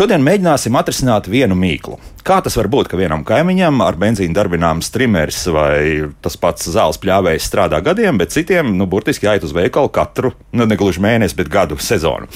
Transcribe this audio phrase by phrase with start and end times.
[0.00, 1.98] Šodien mēģināsim atrisināt vienu mīklu.
[2.24, 6.96] Kā tas var būt, ka vienam kaimiņam ar benzīnu darbināms trimers vai tas pats zāles
[7.02, 11.36] pļāvējs strādā gadiem, bet citiem, nu, burtiski jāiet uz veikalu katru, nu, ne gluži mēnesi,
[11.36, 12.32] bet gadu sezonu.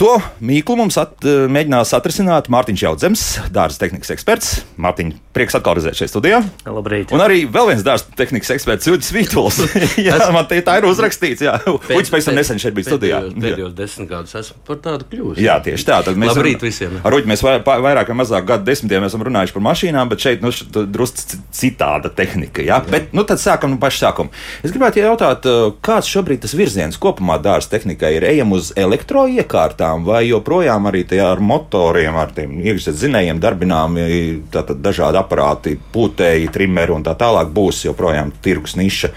[0.00, 3.22] To mīklu mums at, eh, mēģinās atrisināt Mārtiņš Jautzems,
[3.52, 4.62] dārza tehnikas eksperts.
[4.80, 6.38] Mārtiņ, prieks atkal redzēt šeit studijā.
[6.64, 7.12] Labrīt.
[7.12, 9.58] Un arī vēl viens dārza tehnikas eksperts, Uģis Vītols.
[10.08, 11.44] jā, man te tā ir uzrakstīts.
[11.44, 13.18] Jā, Uģis pēc tam nesen šeit bija studijā.
[13.34, 15.42] Pēdējos, desmit gadus esmu par tādu kļuvis.
[15.44, 16.00] Jā, tieši tā.
[16.08, 16.96] Tad mēs Labrīt visiem.
[17.04, 20.40] Ar Uģi mēs vai- vairāk vai mazāk gadu desmitiem esam runājuši par mašīnām, bet šeit
[20.40, 20.54] nu,
[20.88, 22.64] drusku citāda tehnika.
[22.64, 22.80] Jā?
[22.80, 22.90] Jā.
[22.96, 24.32] Bet nu, tad sākam no paša sākuma.
[24.64, 29.89] Es gribētu jautāt, uh, kāds šobrīd tas virziens kopumā dārza tehnikai ir ejam uz elektroiekārtām
[30.06, 34.04] vai joprojām arī ar motoriem, ar tiem iekšzemes zinējiem darbināmi
[34.52, 39.12] tātad dažādi aparāti, pūtēji, trimeri un tā tālāk būs joprojām tirgus niša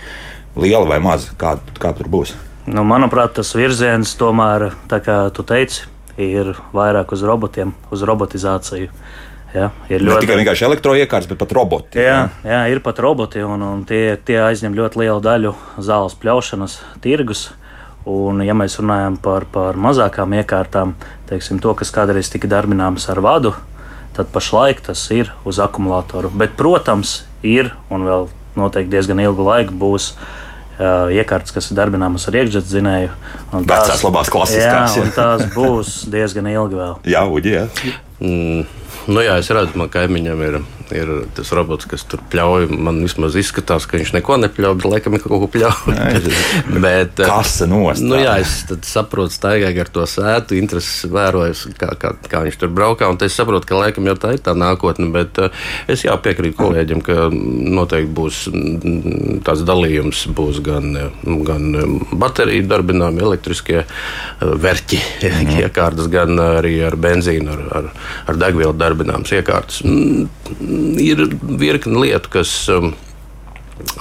[0.55, 1.33] liela vai maza?
[1.37, 2.35] Kā, kā tur būs?
[2.65, 5.83] Nu, manuprāt, tas virziens tomēr, kā tu teici,
[6.17, 8.91] ir vairāk uz robotiem, uz robotizāciju.
[9.53, 12.01] Ja, ir Ne ļoti tikai vienkārši elektroiekārtas, bet pat roboti.
[12.01, 16.79] Jā, jā, ir pat roboti, un, un tie, tie aizņem ļoti lielu daļu zāles pļaušanas
[17.03, 17.51] tirgus.
[18.09, 20.91] Un, ja mēs runājam par, par mazākām iekārtām,
[21.29, 23.53] teiksim, to, kas kādreiz tika darbināms ar vadu,
[24.13, 26.31] tad pašlaik tas ir uz akumulātoru.
[26.35, 28.27] Bet, protams, ir un vēl
[28.59, 33.15] noteikti diezgan ilgu laiku būs uh, iekārtas, kas ir darbināmas ar iekšzemes zinēju.
[33.53, 35.05] un Vecās labās klasiskās, Jā, jā.
[35.07, 36.95] un tās būs diezgan ilgi vēl.
[37.09, 37.65] Jā, Uģi, jā.
[38.19, 38.65] Mm,
[39.15, 40.59] nu jā, es redzu, man kaimiņam ir,
[40.95, 42.69] ir tas robots, kas tur pļauj.
[42.73, 45.97] Man vismaz izskatās, ka viņš neko nepļauj, bet laikam ir kaut ko pļauj.
[46.85, 48.03] bet, eh, Kasa nost.
[48.05, 52.73] Nu, jā, es saprotu, staigāju ar to sētu, intereses vēroju, kā, kā, kā viņš tur
[52.73, 53.09] braukā.
[53.09, 56.57] un Es saprotu, ka laikam jau tā ir tā nākotne, bet uh, es jā, piekrītu
[56.59, 63.79] kolēģiem, ka noteikti būs mm, tāds dalījums, būs gan, eh, gan eh, bateriju darbināmi elektriskie
[63.83, 63.87] eh,
[64.65, 65.53] verķi, mm.
[65.63, 67.89] iekārtas, gan arī ar benzīnu, ar, ar,
[68.31, 69.81] ar degvielu darbināmas iekārtas.
[69.87, 70.27] Mm,
[71.03, 71.25] Ir
[71.59, 72.51] virkni lietu, kas.
[72.73, 72.93] um,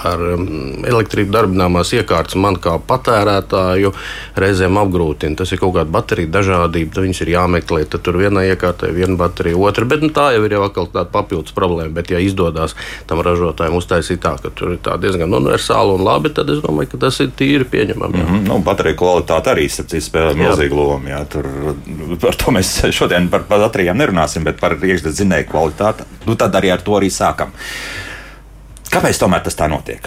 [0.05, 0.45] ar um,
[0.85, 3.91] elektrību darbināmās iekārtas man kā patērētāju
[4.39, 5.37] reizēm apgrūtina.
[5.39, 7.83] Tas ir kaut kāda baterija dažādība, tad viņas ir jāmeklē.
[7.89, 9.87] Tad tur vienā iekārtā ir viena baterija, otra.
[9.89, 11.93] Bet nu, tā jau ir jau atkal tāda papildus problēma.
[11.97, 12.75] Bet, ja izdodas
[13.09, 16.93] tam ražotājiem uztaisīt tā, ka tur ir tā diezgan universāli un labi, tad es domāju,
[16.93, 18.19] ka tas ir tīri pieņemami.
[18.21, 18.27] jā.
[18.29, 21.09] Mhm, Nu, bateriju kvalitāte arī spēlē milzīgu lomu.
[21.09, 21.47] Jā, tur,
[22.21, 26.05] par to mēs šodien par baterijām nerunāsim, bet par iekšzemes zinēju kvalitāti.
[26.27, 27.53] Nu, tad arī ar to arī sākam.
[28.93, 30.05] Kāpēc tomēr tas tā notiek?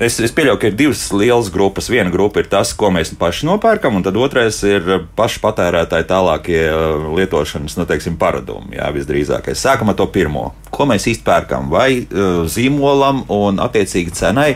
[0.00, 1.90] Es, es pieļauju, ka ir divas lielas grupas.
[1.92, 7.04] Viena grupa ir tas, ko mēs paši nopērkam, un otrais ir pašu patērētāju tālākie uh,
[7.18, 8.78] lietošanas nu, teiksim, paradumi.
[8.78, 9.60] Jā, visdrīzākais.
[9.60, 10.54] Sākam ar to pirmo.
[10.72, 11.68] Ko mēs īsti pērkam?
[11.68, 14.54] Vai uh, zīmolam un attiecīgi cenai,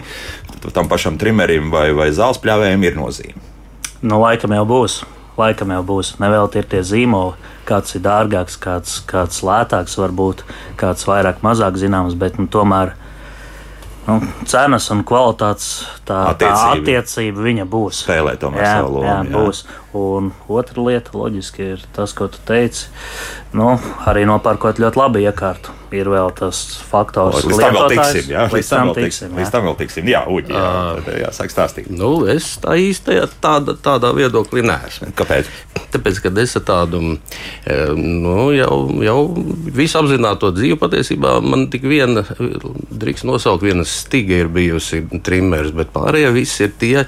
[0.73, 3.45] tam pašam trimerim vai, vai zāles pļāvējiem ir nozīme?
[4.01, 5.03] Nu, laikam jau būs.
[5.37, 6.17] Laikam jau būs.
[6.25, 7.37] Nevelti ir tie zīmoli.
[7.69, 10.47] Kāds ir dārgāks, kāds, kāds lētāks, varbūt
[10.81, 12.97] kāds vairāk, mazāk zināms, bet nu, tomēr
[14.07, 14.19] nu,
[14.51, 15.69] cenas un kvalitātes
[16.09, 17.45] tā attiecība, tā Attiecība.
[17.49, 18.03] viņa būs.
[18.05, 19.33] Spēlē tomēr jā, savu lomu, Jā, jā.
[19.39, 19.65] būs.
[19.95, 22.89] Un otra lieta, loģiski, ir tas, ko tu teici.
[23.55, 23.77] Nu,
[24.11, 25.71] arī nopērkot ļoti labu iekārtu.
[25.95, 28.17] Ir vēl tas faktors, Līdz tam vēl lietotājs.
[28.17, 28.33] tiksim.
[28.33, 29.37] Jā, Līdz tam tiksim.
[29.39, 29.53] Līdz jā.
[29.55, 30.11] tam vēl tiksim.
[30.11, 30.73] Jā, uģi, jā,
[31.07, 31.93] tad jāsāk stāstīt.
[31.95, 35.13] Nu, es tā īstajā tādā, tādā viedoklī neesmu.
[35.15, 35.53] Kāpēc?
[35.95, 39.19] Tāpēc, kad es tādu e, nu, jau, jau
[39.79, 45.95] visu apzināto dzīvi patiesībā man tik viena, drīkst nosaukt, viena stiga ir bijusi trimers, bet
[45.95, 47.05] pārējie visi ir tie.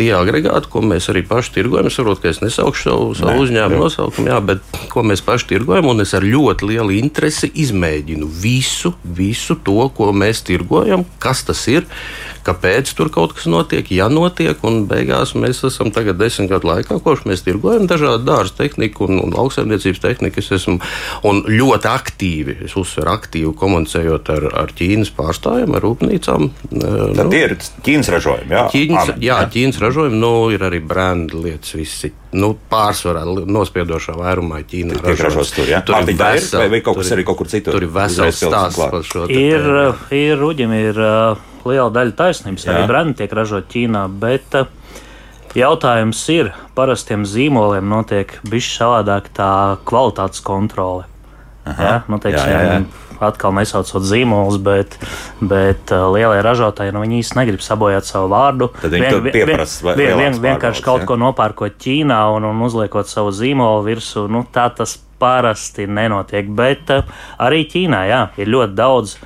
[0.00, 3.42] Tie agregāti, ko mēs arī paši tirgojam, es saprotu, ka es nesaukšu savu, savu Nē,
[3.44, 8.30] uzņēmumu nosaukumu, jā, bet ko mēs paši tirgojam, un es ar ļoti lielu interesi izmēģinu
[8.40, 11.84] visu, visu to, ko mēs tirgojam, kas tas ir,
[12.46, 17.00] kāpēc tur kaut kas notiek, ja notiek, un beigās mēs esam tagad desmit gadu laikā,
[17.04, 20.40] kopš mēs tirgojam dažādu dārza tehniku un, un lauksaimniecības tehniku.
[20.40, 20.78] Es esmu
[21.28, 26.48] un ļoti aktīvi, es uzsveru aktīvi komunicējot ar, ar Ķīnas pārstāvjiem, ar rūpnīcām.
[26.70, 27.56] eh, Tad tie ir
[27.86, 28.50] Ķīnas ražojumi.
[28.56, 32.12] Jā, Ķīnas, Amen, jā, Ķīnas ražojumi, nu, ir arī brenda lietas, visi.
[32.32, 35.80] Nu, pārsvarā nospiedošā vairumā Ķīnā Tiek ražots tur, jā?
[35.84, 36.38] Tur ir Mārtiņ, tā ir?
[36.40, 37.72] vesela- Vai- vai kaut kas tur ir- arī kaut kur citur?
[37.74, 39.24] Tur ir vesels stāsts par šo.
[39.28, 39.66] Ir,
[40.14, 41.36] ir ruģim, ir uh,
[41.68, 42.66] liela daļa taisnības.
[42.66, 42.74] Jā.
[42.74, 44.70] Arī brendi tiek ražot Ķīnā, bet uh,
[45.58, 49.52] jautājums ir, parastiem zīmoliem notiek bišķi savādāk tā
[49.88, 51.06] kvalitātes kontrole.
[51.66, 52.00] Ja?
[52.08, 53.06] Nu, teiksim, Jā, jā, jā.
[53.20, 54.94] Atkal nesaucot zīmolus, bet,
[55.44, 58.70] bet uh, lielie ražotāji nu, īsti negrib sabojāt savu vārdu.
[58.80, 61.08] Tad viņi tur pieprasa vien, vien, lielāks vienkārši kaut ja?
[61.10, 64.24] ko nopērkot Ķīnā un, un uzliekot savu zīmolu virsū.
[64.32, 66.48] Nu, tā tas parasti nenotiek.
[66.48, 67.12] Bet uh,
[67.44, 69.18] arī Ķīnā jā, ir ļoti daudz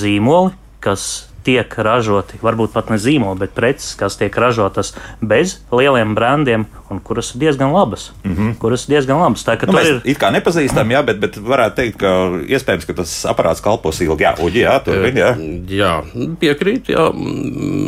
[0.00, 6.14] zīmoli, kas tiek ražoti, varbūt pat ne zīmoli, bet preces, kas tiek ražotas bez lieliem
[6.18, 8.10] brandiem un kuras ir diezgan labas.
[8.24, 8.54] Mm -hmm.
[8.62, 9.44] Kuras ir diezgan labas.
[9.46, 10.00] Tā, nu, mēs ir...
[10.04, 12.12] it kā nepazīstam, jā, bet, bet varētu teikt, ka
[12.46, 14.24] iespējams, ka tas aparāts kalpos ilgi.
[14.24, 15.14] Jā, uģi, jā, tur ir.
[15.16, 15.30] Jā.
[15.68, 15.92] jā,
[16.40, 17.10] piekrīt, jā.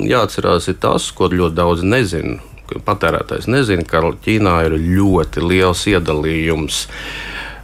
[0.08, 2.38] Jāatcerās ir tas, ko ļoti daudz nezina.
[2.84, 6.86] Patērētājs nezina, ka Ķīnā ir ļoti liels iedalījums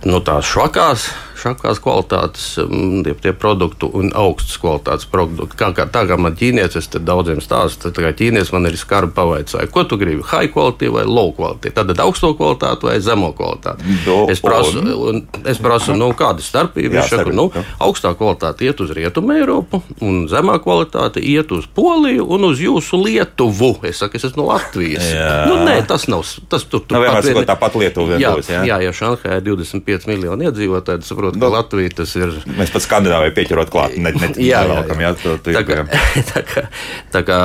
[0.04, 1.08] no nu, tās švakās
[1.44, 5.58] šākās kvalitātes mm, tie, tie produkti un augstas kvalitātes produkti.
[5.60, 9.14] Kā, kā, tā kā man ķīnietis, tad daudziem stāsta, tā kā ķīnietis man ir skarbi
[9.16, 13.98] pavaicāja, ko tu gribi, high quality vai low quality, tad augsto kvalitāti vai zemo kvalitāti.
[14.06, 16.98] Do, es prasu, un, es prasu nu, kāda ir starpība.
[16.98, 17.48] Viņš saka, nu,
[17.82, 23.00] augstā kvalitāte iet uz Rietumu Eiropu, un zemā kvalitāte iet uz Poliju un uz jūsu
[23.02, 23.74] Lietuvu.
[23.88, 25.04] Es saku, es esmu no Latvijas.
[25.14, 25.32] Jā.
[25.50, 26.24] Nu, nē, tas nav.
[26.50, 27.46] Tas tur tur nu, pat, vien...
[27.48, 28.18] tāpat Lietuva.
[28.20, 32.32] Jā, jā, jā, ja Šanhajā ir 25 miljoni iedzīvotāji, tad saprot, ka Latvija tas ir.
[32.58, 35.34] Mēs pat Skandināvijai pieķerot klāt, ne, ne jā, nevelkam, jā, jā.
[35.34, 35.84] jā, tā, kā,
[36.30, 36.64] tā, kā,
[37.14, 37.38] tā kā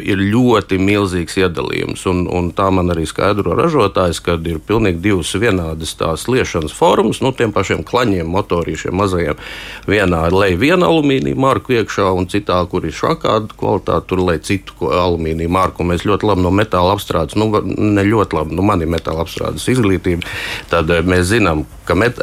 [0.00, 5.32] ir ļoti milzīgs iedalījums, un, un tā man arī skaidro ražotājs, ka ir pilnīgi divas
[5.38, 9.40] vienādas tās liešanas formas, nu, tiem pašiem klaņiem, motorīšiem mazajiem.
[9.90, 14.42] Vienā ir lej viena alumīnija marku iekšā, un citā, kur ir šāda kvalitāte, tur lej
[14.46, 15.86] citu alumīnija marku.
[15.86, 19.66] Mēs ļoti labi no metāla apstrādes, nu, ne ļoti labi, nu, man ir metāla apstrādes
[19.72, 20.26] izglītība,
[20.72, 22.20] tad eh, mēs zinām, ka met,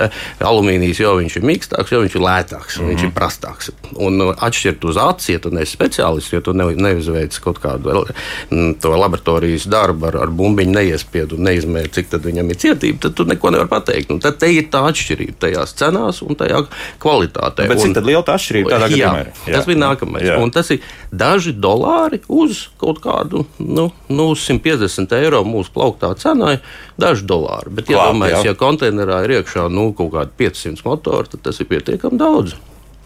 [0.92, 2.90] alumīnijas jau viņš ir mīkstāks, jo viņš ir lētāks, mm -hmm.
[2.90, 3.16] viņš ir mhm.
[3.16, 3.72] prastāks.
[3.96, 8.06] Un uh, atšķirt uz acis, ja tu neesi speciālists, ja tu ne, neizveic kaut kādu
[8.50, 13.26] mm, laboratorijas darbu ar, ar bumbiņu, neiespiedu un neizmēri, cik viņam ir cietība, tad tu
[13.26, 14.12] neko nevari pateikt.
[14.12, 16.66] Un tad te ir tā atšķirība tajās cenās un tajā
[17.00, 17.68] kvalitātē.
[17.68, 19.48] Bet cik liela tā atšķirība tādā jā, gadījumā?
[19.48, 20.28] Jā, tas bija nākamais.
[20.28, 20.38] Jā.
[20.42, 26.60] Un tas ir daži dolāri uz kaut kādu nu, nu, 150 eiro mūsu plauktā cenai,
[27.00, 27.74] daži dolāri.
[27.76, 31.68] Bet, ja domājies, ja konteinerā ir iekšā nu, kaut kādi 500 motori, tad tas ir
[31.68, 32.56] pietiekami daudz.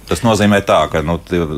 [0.05, 1.15] Tas nozīmē, tā, ka nu,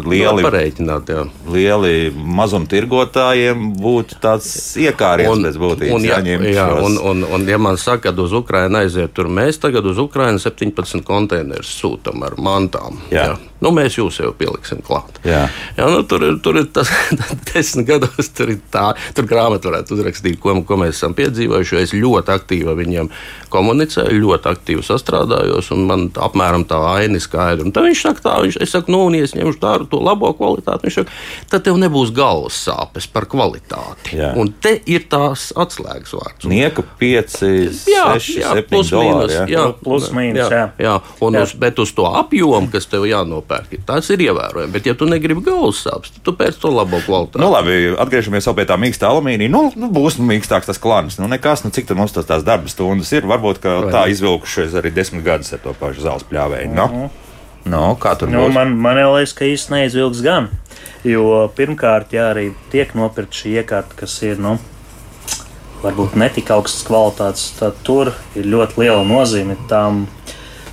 [0.07, 4.48] lieli, jā, lieli mazumtirgotājiem būtu tāds
[4.80, 5.95] iekāriens pēc būtības.
[5.98, 9.59] Un, ja, jā, un, un, un, ja man saka, ka uz Ukrajinu aiziet, tur mēs
[9.59, 13.01] tagad uz Ukrajinu 17 konteinerus sūtam ar mantām.
[13.12, 13.33] Jā.
[13.33, 13.36] Jā.
[13.63, 15.18] Nu, mēs jūs jau pieliksim klāt.
[15.25, 15.48] Jā.
[15.77, 16.92] Jā, nu, tur, ir, tur ir tas,
[17.50, 21.80] desmit gados, tur ir tā, tur grāmatā varētu uzrakstīt, ko, ko mēs esam piedzīvojuši.
[21.81, 23.09] Es ļoti aktīvi ar viņiem
[23.54, 27.65] komunicēju, ļoti aktīvi sastrādājos, un man apmēram tā aina ir skaidra.
[27.65, 30.30] Un tad viņš saka, tā, viņš, es saku, nu, un es ņemšu tādu to labo
[30.38, 31.18] kvalitāti, viņš saka,
[31.50, 34.19] tad tev nebūs galvas sāpes par kvalitāti.
[34.19, 34.33] Jā.
[34.38, 36.50] Un te ir tās atslēgas vārds.
[36.51, 37.42] Nieka 5,
[37.81, 39.33] 6, 7 plus dolāri.
[39.33, 39.65] Jā, jā.
[39.81, 40.45] plus mīnus.
[40.45, 40.69] Jā, jā.
[40.83, 40.95] jā.
[41.25, 41.45] Un jā.
[41.48, 43.79] Uz, bet uz to apjomu, kas tev jānopērk nopērki.
[43.85, 44.71] Tas ir ievērojami.
[44.71, 47.41] Bet, ja tu negribi galvas sāpes, tad tu pēc to labo kvalitāti.
[47.41, 49.51] Nu, labi, atgriežamies pie tā mīkstā alumīnija.
[49.51, 51.19] Nu, nu, būs nu, mīkstāks tas klāns.
[51.21, 53.27] Nu, nekas, nu, cik mums tas tās darba stundas ir.
[53.27, 56.71] Varbūt tā izvilkušies arī desmit gadus ar to pašu zāles pļāvēju.
[56.73, 57.09] Nu, mm -hmm.
[57.73, 58.53] nu, kā tur nu, būs?
[58.53, 60.50] Man, man liekas, ka īsti neizvilks gan.
[61.03, 64.39] Jo pirmkārt, ja arī tiek nopirkt šī iekārta, kas ir.
[64.39, 64.57] Nu,
[65.83, 70.07] varbūt ne tik augstas kvalitātes, tad tur ir ļoti liela nozīme tām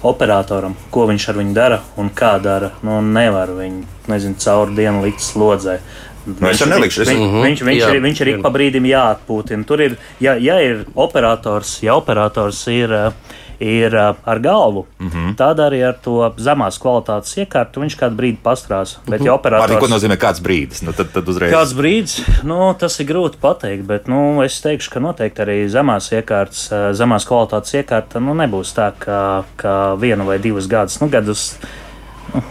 [0.04, 2.72] operatoram, ko viņš ar viņu dara un kā dara.
[2.84, 5.78] Nu, nevar viņu nezinu, cauri dienu likt slodzē.
[6.24, 7.10] Nu, viņš, es nelikšu, es...
[7.12, 9.66] Viņ, viņš, viņš, viņš, ir, viņš ir ik pa brīdim jāatpūtina.
[9.68, 13.34] Tur ir, ja, ja ir operators, ja operators ir uh,
[13.64, 15.36] ir ar galvu, mm -hmm.
[15.36, 18.98] tad arī ar to zemās kvalitātes iekārtu viņš kādu brīdi pastrās.
[19.08, 19.72] Bet, ja operators...
[19.72, 20.82] Pārī, ko nozīmē kāds brīdis?
[20.82, 21.52] Nu, tad, tad uzreiz...
[21.52, 26.12] Kāds brīdis, nu, tas ir grūti pateikt, bet nu, es teikšu, ka noteikti arī zemās
[26.12, 31.56] iekārtas, zemās kvalitātes iekārta nu, nebūs tā, ka, ka vienu vai divus gadus, nu, gadus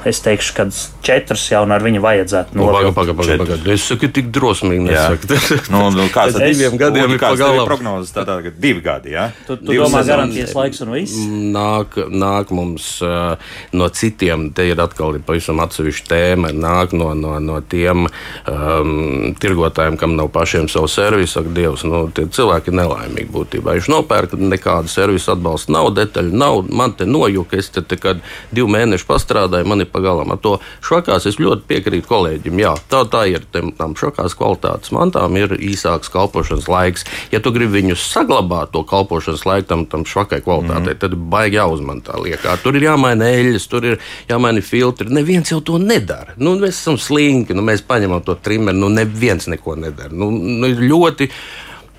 [0.07, 0.65] es teikšu, ka
[1.03, 2.95] četras jau ar viņu vajadzētu novilkt.
[2.95, 3.67] Pagaid, pagaid, pagaid.
[3.73, 5.39] Es saku, tik drosmīgi nesaku.
[5.73, 7.65] nu, nu, kāds tad diviem gadiem ir pagalam?
[7.67, 9.29] Prognozes tādā, ka divi gadi, jā?
[9.47, 11.17] Tu, tu domā garantijas laiks un viss?
[11.55, 13.35] Nāk, nāk mums uh,
[13.75, 19.33] no citiem, te ir atkal ir pavisam atsevišķa tēma, nāk no, no, no tiem um,
[19.39, 23.75] tirgotājiem, kam nav pašiem savu servisu, saka, Dievs, nu, tie cilvēki ir nelaimīgi būtībā.
[23.77, 28.21] Viņš nopērk nekādu servisu atbalstu, nav detaļu, nav, man te nojuka, es te, te kad
[28.53, 31.27] divu mēnešu pastrādāju, vai man ir pagalam ar to švakās.
[31.29, 32.59] Es ļoti piekrītu kolēģim.
[32.61, 33.45] Jā, tā, tā ir.
[33.53, 37.07] Tam švakās kvalitātes mantām ir īsāks kalpošanas laiks.
[37.31, 41.01] Ja tu gribi viņus saglabāt, to kalpošanas laiku tam, tam švakai kvalitātei, mm.
[41.01, 42.57] tad baigi jāuzman tā liekā.
[42.63, 45.11] Tur ir jāmaina eļļas, tur ir jāmaina filtri.
[45.13, 46.37] Neviens jau to nedara.
[46.37, 50.13] Nu, mēs esam slinki, nu, mēs paņemam to trimeru, nu neviens neko nedara.
[50.13, 51.29] Nu, nu, ļoti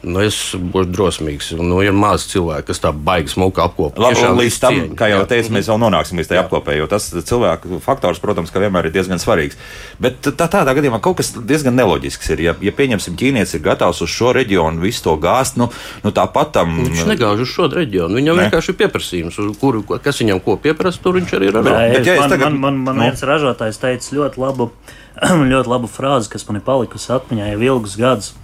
[0.05, 1.51] Nu, es būšu drosmīgs.
[1.57, 4.01] Nu, ir maz cilvēku, kas tā baigi smuka apkopot.
[4.03, 4.97] Labi, līdz tam, cieņa.
[4.99, 8.61] kā jau teicu, mēs vēl nonāksim līdz tai apkopē, jo tas cilvēku faktors, protams, ka
[8.63, 9.57] vienmēr ir diezgan svarīgs.
[10.03, 12.45] Bet tā, tādā gadījumā kaut kas diezgan neloģisks ir.
[12.45, 15.71] Ja, ja pieņemsim, ķīnietis ir gatavs uz šo reģionu visu to gāzt, nu,
[16.05, 16.77] nu tāpat tam.
[16.85, 18.21] Viņš negāž uz šo reģionu.
[18.21, 18.47] Viņam ne.
[18.47, 21.61] vienkārši ir pieprasījums, kur, kas viņam ko pieprasa, tur viņš arī ir.
[21.65, 23.09] Bet, ja man, tagad, man, man, man nu.
[23.09, 24.71] viens ražotājs teica ļoti labu,
[25.55, 28.35] ļoti labu frāzi, kas man ir palikusi atmiņā jau ilgus gadus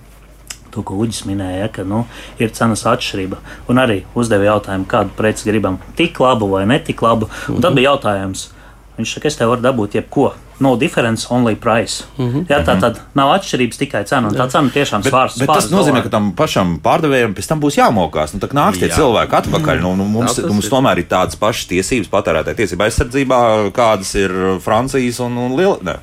[0.74, 2.04] to, ko Uģis minēja, ka nu,
[2.38, 3.40] ir cenas atšķirība.
[3.70, 7.30] Un arī uzdeva jautājumu, kādu preci gribam, tik labu vai ne tik labu.
[7.48, 8.50] Un tad bija jautājums,
[8.98, 10.32] viņš saka, es te varu dabūt jebko.
[10.60, 12.04] No difference, only price.
[12.18, 12.44] Mm -hmm.
[12.48, 14.28] Jā, tā tad nav atšķirības tikai cena.
[14.28, 15.38] Tā cena tiešām svārs.
[15.38, 16.02] Bet, bet tas nozīmē, dolāri.
[16.02, 18.34] ka tam pašam pārdevējam pēc tam būs jāmokās.
[18.34, 18.96] Nu, tā nāks tie Jā.
[18.96, 19.80] cilvēki atpakaļ.
[19.80, 20.70] Nu, nu, mums, Jā, mums ir.
[20.70, 25.78] tomēr ir tādas pašas tiesības patērētāja tiesība aizsardzībā, kādas ir Francijas un, un Liel...
[25.82, 25.96] ne,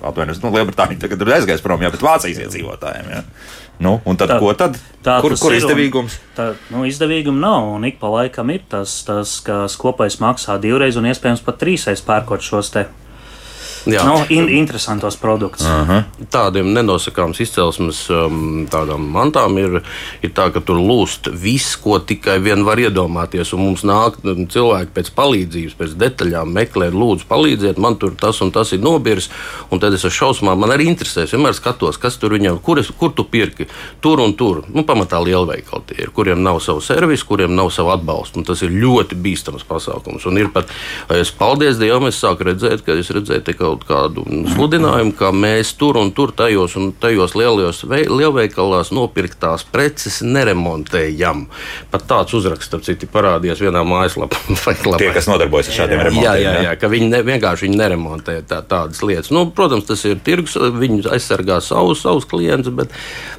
[0.43, 0.99] nu, Lielbritānija.
[0.99, 3.05] Tagad ir aizgājis prom, jā, bet Vācijas iedzīvotājiem.
[3.13, 3.23] Jā.
[3.83, 4.77] Nu, un tad, tā, ko tad?
[5.05, 6.15] Tā, kur kur ir izdevīgums?
[6.37, 7.67] Tā, nu, izdevīguma nav.
[7.77, 12.01] Un ik pa laikam ir tas, tas ka kopējs maksā divreiz un iespējams pat trīsreiz
[12.07, 12.87] pērkot šos te
[13.87, 14.03] Jā.
[14.03, 15.65] Nu, in, interesantos produktus.
[15.65, 16.03] -huh.
[16.31, 18.67] Tādiem nenosakāms izcelsmes um,
[19.13, 19.81] mantām ir,
[20.21, 23.53] ir tā, ka tur lūst viss, ko tikai vien var iedomāties.
[23.53, 28.51] Un mums nāk cilvēki pēc palīdzības, pēc detaļām meklē, lūdzu, palīdziet, man tur tas un
[28.51, 29.29] tas ir nobirs.
[29.71, 31.23] Un tad es ar šausmām man arī interesē.
[31.23, 33.67] Es vienmēr skatos, kas tur viņam, kur, es, kur tu pirki.
[34.01, 34.63] Tur un tur.
[34.73, 38.39] Nu, pamatā lielveikali tie ir, kuriem nav savu servisu, kuriem nav savu atbalstu.
[38.39, 40.25] Un tas ir ļoti bīstams pasākums.
[40.25, 40.71] Un ir pat,
[41.09, 45.73] es paldies Dievam, es sāku redzēt, ka es redzēju tikai kaut kādu sludinājumu, ka mēs
[45.77, 51.45] tur un tur tajos un tajos lielajos lielveikalās nopirktās preces neremontējam.
[51.91, 54.39] Pat tāds uzraksts, starp citu, parādījās vienā mājaslapā.
[55.01, 56.25] Tie, kas nodarbojas ar šādiem remontiem.
[56.25, 59.31] Jā, jā, jā, ka viņi ne, vienkārši viņi neremontē tā, tādas lietas.
[59.35, 62.93] Nu, protams, tas ir tirgus, viņi aizsargā savus, savus klientus, bet,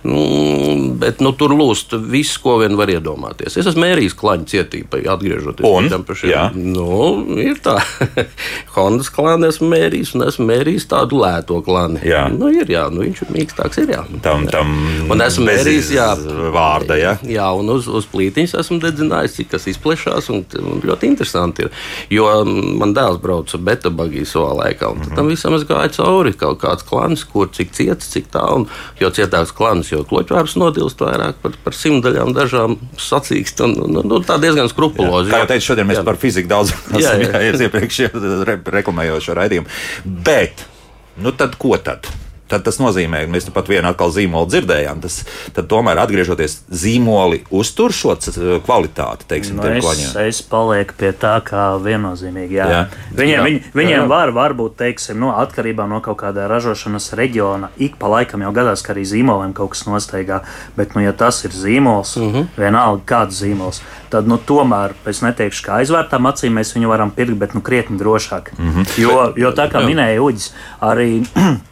[0.04, 3.58] mm, bet nu, tur lūst viss, ko vien var iedomāties.
[3.58, 5.64] Es esmu mērījis klaņu cietību, atgriežoties
[6.08, 6.58] pie šiem.
[6.74, 7.78] Nu, ir tā.
[8.76, 12.02] Hondas klāni esmu mērījis un esmu mērījis tādu lēto klani.
[12.06, 13.80] Jā, nu, ir, jā nu, viņš ir mīkstāks.
[13.84, 14.02] Ir, jā.
[14.24, 14.74] Tam, tam
[15.12, 16.08] un esmu mērījis, jā,
[16.54, 16.98] vārda.
[16.98, 20.30] Jā, jā un uz, uz plītiņas esmu dedzinājis, cik tas izplešās.
[20.34, 21.72] Un, un ļoti interesanti ir.
[22.12, 25.16] Jo man dēls brauca beta bagiju savā laikā, un mm -hmm.
[25.16, 26.34] tam visam es gāju cauri.
[26.38, 28.66] Kaut kāds klans, kur cik ciets, cik tā, un
[29.00, 33.64] jo cietāks klans, jo kloķvārds nodilst vairāk par, par simtdaļām dažām sacīkst.
[33.64, 35.30] Un, un, un, tā diezgan skrupulozi.
[35.30, 36.04] Kā jau teicu, šodien mēs jā.
[36.04, 38.00] par fiziku daudz runājam, iepriekš
[38.48, 39.68] re, reklamējot šo raidījumu.
[40.08, 40.68] Bet,
[41.14, 42.06] nu tad ko tad?
[42.48, 45.02] Tad tas nozīmē, ka mēs nu pat vienu atkal zīmolu dzirdējām.
[45.04, 45.20] Tas,
[45.56, 48.16] tad tomēr atgriežoties zīmoli uztur šo
[48.64, 52.58] kvalitāti, teiksim, nu, es, es palieku pie tā, kā viennozīmīgi.
[52.58, 52.68] Jā.
[52.72, 52.80] Jā.
[53.12, 53.44] Viņiem, jā.
[53.44, 54.06] Viņ, viņiem jā.
[54.10, 58.82] var, varbūt, teiksim, no atkarībā no kaut kādā ražošanas reģiona, ik pa laikam jau gadās,
[58.84, 60.42] ka arī zīmoliem kaut kas nosteigā.
[60.78, 62.36] Bet, nu, ja tas ir zīmols, uh mhm.
[62.36, 62.60] -huh.
[62.64, 67.38] vienalga kāds zīmols, tad nu, tomēr es neteikšu, ka aizvērtām acīm mēs viņu varam pirkt,
[67.38, 68.52] bet nu, krietni drošāk.
[68.58, 68.80] Uh mhm.
[68.80, 68.98] -huh.
[68.98, 71.24] jo, jo tā kā minēja Uģis, arī,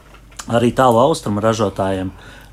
[0.48, 2.12] arī tālu austrumu ražotājiem.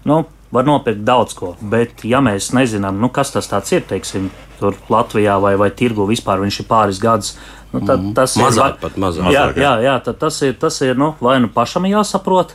[0.09, 0.23] Nu,
[0.53, 4.27] Var nopirkt daudz ko, bet, ja mēs nezinām, nu, kas tas ir, teiksim,
[4.59, 7.31] tur Latvijā vai, vai tirgu vispār, viņš ir pāris gadus,
[7.71, 8.11] nu, tad mm.
[8.13, 8.51] tas mazāk, ir.
[8.51, 9.31] Mazāk, pat mazāk.
[9.33, 12.53] Jā, jā, jā tad tas ir, tas ir nu, vai nu pašam jāsaprot,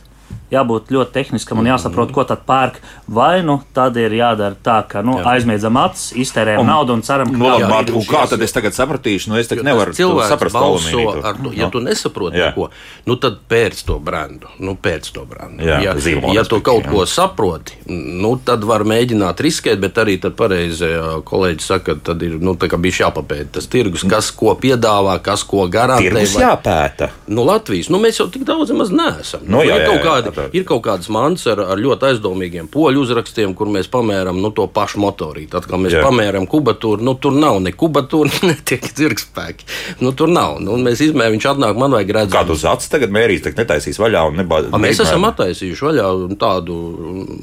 [0.53, 2.79] jābūt ļoti tehniskam un jāsaprot, ko tad pērk.
[3.09, 5.25] Vai nu tad ir jādara tā, ka nu, jā.
[5.35, 7.93] aizmiedzam acis, iztērējam un, naudu un ceram, ka tā ir.
[7.93, 9.31] Nu, kā tad es tagad sapratīšu?
[9.31, 11.53] Nu, es tagad nevaru saprast, ar to.
[11.53, 11.71] Ja no.
[11.73, 12.69] tu nesaproti neko,
[13.09, 14.49] nu tad pēc to brendu.
[14.61, 15.65] Nu, pēc to brendu.
[15.65, 16.93] Jā, ja, zīmola, ja tu kaut jā.
[16.93, 20.89] ko saproti, nu, tad var mēģināt riskēt, bet arī tad pareizi
[21.29, 26.09] kolēģi saka, tad ir nu, bijis jāpapēta tas tirgus, kas ko piedāvā, kas ko garantē.
[26.09, 26.45] Tirgus vai...
[26.45, 27.09] jāpēta.
[27.29, 29.43] Nu, Latvijas, nu, mēs jau tik daudz maz neesam.
[29.49, 29.89] Nu, jā, jā, jā,
[30.25, 34.39] kādi, jā, ir kaut kādas mans ar, ar ļoti aizdomīgiem poļu uzrakstiem, kur mēs pamēram
[34.41, 35.51] nu, to pašu motorīti.
[35.53, 36.03] Tad, kad mēs jā.
[36.05, 39.69] pamēram kubatūru, nu, tur nav ne kubatūra, ne tiek dzirkspēki.
[40.03, 40.59] Nu, tur nav.
[40.63, 42.35] Nu, mēs izmērām, viņš atnāk, man vajag redzēt.
[42.35, 44.75] Kādu acis tagad mērīs, tad netaisīs vaļā un nebāzīs.
[44.79, 46.09] Mēs esam attaisījuši vaļā
[46.41, 46.79] tādu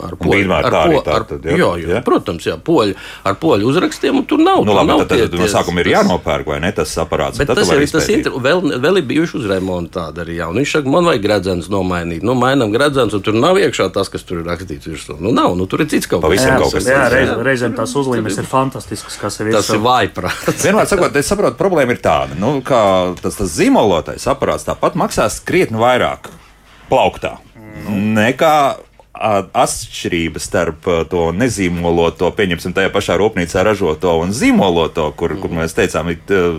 [0.06, 0.52] ar poļu.
[0.56, 4.21] Ar, ar, po, ar, tad, jā, jā, jā, jā, protams, jā, poļu, ar poļu uzrakstiem,
[4.23, 4.64] un tur nav.
[4.66, 7.40] Nu, labi, nav tad, tad, tad no sākuma ir jānopērk, vai ne, tas aparāts.
[7.40, 10.49] Bet tas ir, tas ir, vēl, vēl ir bijuši uzremonti tādi arī, jā.
[10.50, 12.25] Un viņš saka, man vajag gredzens nomainīt.
[12.26, 12.37] Nu,
[12.67, 15.17] mainam gredzens, un tur nav iekšā tas, kas tur ir rakstīts virsū.
[15.21, 16.63] Nu, nav, nu, tur ir cits kaut kas tāds.
[16.63, 19.61] Kaut kas jā, reiz, reizēm tās uzlīmes ir fantastiskas, kas ir virsū.
[19.61, 20.65] Tas ir vaiprāts.
[20.65, 25.39] Vienmēr sakot, es saprotu, problēma ir tāda, nu, ka tas, tas zīmolotais aparāts tāpat maksās
[25.47, 26.31] krietni vairāk
[26.91, 28.13] plauktā mm.
[28.17, 28.57] nekā
[29.17, 35.43] atšķirība starp to nezīmoloto, pieņemsim, tajā pašā rūpnīcā ražoto un zīmoloto, kur, mm.
[35.43, 36.13] kur mēs teicām,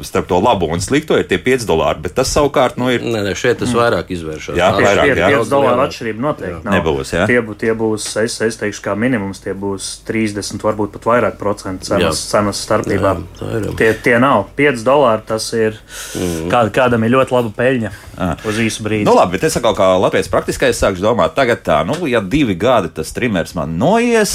[0.07, 3.05] starp to labo un slikto ir tie 5 dolāri, bet tas savukārt nu, ir.
[3.05, 4.57] Nē, nē, šeit tas vairāk izvēršas.
[4.57, 5.31] Jā, vairāk, jā.
[5.37, 6.77] 5 dolāru atšķirība noteikti nav.
[6.77, 7.27] Nebūs, jā.
[7.29, 11.39] Tie, bū, tie būs, es, es teikšu, kā minimums, tie būs 30, varbūt pat vairāk
[11.41, 13.15] procentu cenas, cenas starpībā.
[13.41, 15.79] Jā, tie, tie nav 5 dolāri, tas ir,
[16.17, 16.47] mm.
[16.53, 18.29] kā, kādam ir ļoti laba peļņa à.
[18.47, 19.07] uz īsu brīdi.
[19.07, 22.46] Nu, labi, bet es atkal kā Latvijas praktiskais sākšu domāt, tagad tā, nu, ja divi
[22.55, 24.31] gadi tas trimers man noies,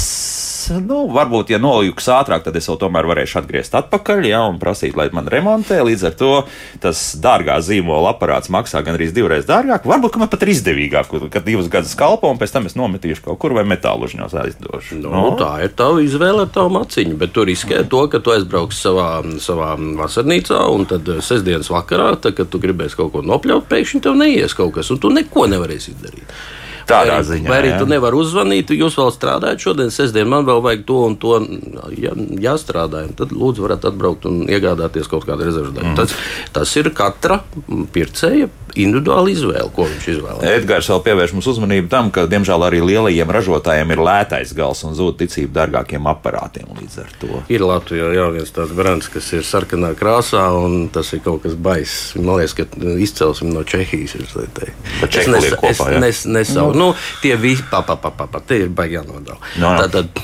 [0.83, 4.97] nu, varbūt, ja nolīks ātrāk, tad es jau tomēr varēšu atgriezt atpakaļ, ja, un prasīt,
[4.99, 5.79] lai man remontē.
[5.83, 6.31] Līdz ar to
[6.83, 9.87] tas dārgā zīmola aparāts maksā gandrīz divreiz dārgāk.
[9.89, 13.25] Varbūt, ka man pat ir izdevīgāk, kad divus gadus kalpo, un pēc tam es nometīšu
[13.27, 14.99] kaut kur vai metālu uzņos aizdošu.
[15.01, 15.25] Nu, no.
[15.39, 19.09] Tā ir tava izvēle ar tavu maciņu, bet tur riskē to, ka tu aizbrauksi savā,
[19.43, 24.19] savā vasarnīcā, un tad sestdienas vakarā, tad, kad tu gribēsi kaut ko nopļaut, pēkšņi tev
[24.19, 26.35] neies kaut kas, un tu neko nevarēsi izdarīt.
[26.89, 27.49] Tādā vai, ziņā.
[27.49, 27.79] Vai arī jā.
[27.81, 31.37] tu nevari uzzvanīt, jūs vēl strādājat šodien, sestdien, man vēl vajag to un to
[31.95, 33.05] jā, jāstrādā.
[33.19, 35.93] Tad lūdzu, varat atbraukt un iegādāties kaut kādu rezervu daļu.
[35.93, 35.99] Mm.
[35.99, 36.15] Tas,
[36.55, 37.41] tas ir katra
[37.95, 38.49] pircēja
[38.79, 40.57] individuāla izvēle, ko viņš izvēlējās.
[40.59, 44.95] Edgars vēl pievērš mums uzmanību tam, ka, diemžēl, arī lielajiem ražotājiem ir lētais gals un
[44.97, 47.41] zūd ticība dārgākiem aparātiem līdz ar to.
[47.53, 51.55] Ir Latvijā jā, viens tāds brands, kas ir sarkanā krāsā, un tas ir kaut kas
[51.55, 52.13] baiss.
[52.19, 52.67] Man liekas, ka
[53.03, 54.15] izcelsim no Čehijas.
[54.17, 56.91] Es, es, nes, kopā, es nes, nesau, nu,
[57.23, 59.39] tie visi, pa, pa, pa, pa, pa, tie ir baigi jānodala.
[59.61, 59.85] No, jā.
[59.85, 60.23] Tātad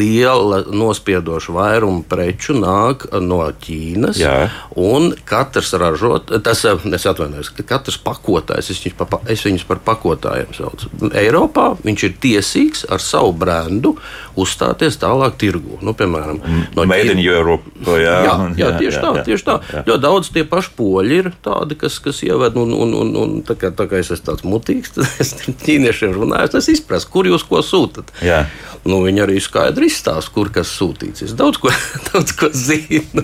[0.00, 4.36] liela nospiedoša vairuma preču nāk no Ķīnas, Jā.
[4.78, 9.80] un katrs ražot, tas, es atvainojos, ka katrs pakotājs, es viņus, pa, es viņus par
[9.84, 10.90] pakotājiem saucu.
[11.18, 13.96] Eiropā viņš ir tiesīgs ar savu brendu
[14.38, 15.80] uzstāties tālāk tirgu.
[15.82, 16.38] Nu, piemēram,
[16.76, 17.68] no Made in Europe.
[17.82, 19.56] Jā, jā, jā, tieši jā, tā, jā, tieši tā.
[19.72, 19.84] Jā.
[19.90, 23.58] Ļoti daudz tie paši poļi ir tādi, kas, kas ieved, un, un, un, un tā,
[23.58, 25.34] kā, tā kā es esmu tāds mutīgs, tad es
[25.64, 28.14] ķīniešiem runāju, es izprasu, kur jūs ko sūtat.
[28.24, 28.44] Jā.
[28.82, 31.22] Nu, viņi arī skaidri izstāsta, kur kas sūtīts.
[31.28, 31.70] Es daudz ko,
[32.10, 33.22] daudz ko zinu.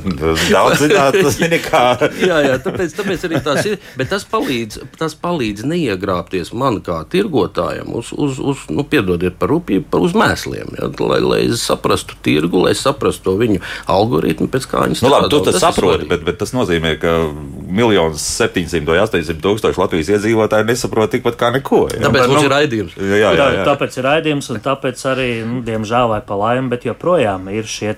[0.49, 1.83] Daudz zināt, tas ir nekā.
[2.31, 3.79] jā, jā, tāpēc, tāpēc arī tas ir.
[3.99, 9.53] Bet tas palīdz, tas palīdz neiegrābties man kā tirgotājam uz, uz, uz nu, piedodiet par
[9.53, 10.73] rūpību, par uz mēsliem.
[10.79, 13.61] Ja, lai, lai es saprastu tirgu, lai saprastu to viņu
[13.91, 15.33] algoritmu, pēc kā viņi Nu, labi, strādā.
[15.35, 17.12] tu tas Tas saproti, bet, bet tas nozīmē, ka
[17.69, 21.81] 1 700 vai 800 tūkstoši Latvijas iedzīvotāji nesaprot tikpat kā neko.
[21.93, 22.95] Jā, Tāpēc mums nu, ir raidījums.
[22.95, 23.65] Jā, jā, jā, jā.
[23.67, 27.95] Tāpēc ir raidījums, un tāpēc arī, nu, diemžēl, vai pa laimi, bet joprojām ir šie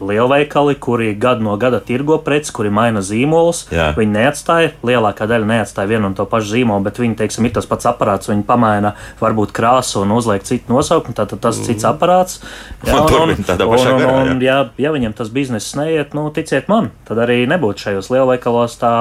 [0.00, 3.64] lielveikali, kuri gadu no gada tirgo preces, kuri maina zīmolus.
[3.74, 3.90] Jā.
[3.98, 7.68] Viņi neatstāja, lielākā daļa neatstāja vienu un to pašu zīmolu, bet viņi, teiksim, ir tas
[7.70, 11.68] pats aparāts, viņi pamaina varbūt krāsu un uzliek citu nosaukumu, tad tas mm.
[11.68, 12.40] cits aparāts.
[12.94, 16.68] Un turpina tādā pašā un, garā, un, ja, ja viņam tas bizness neiet, nu, ticiet
[16.70, 18.92] man, tad arī nebūtu šajos lielveikalos tā,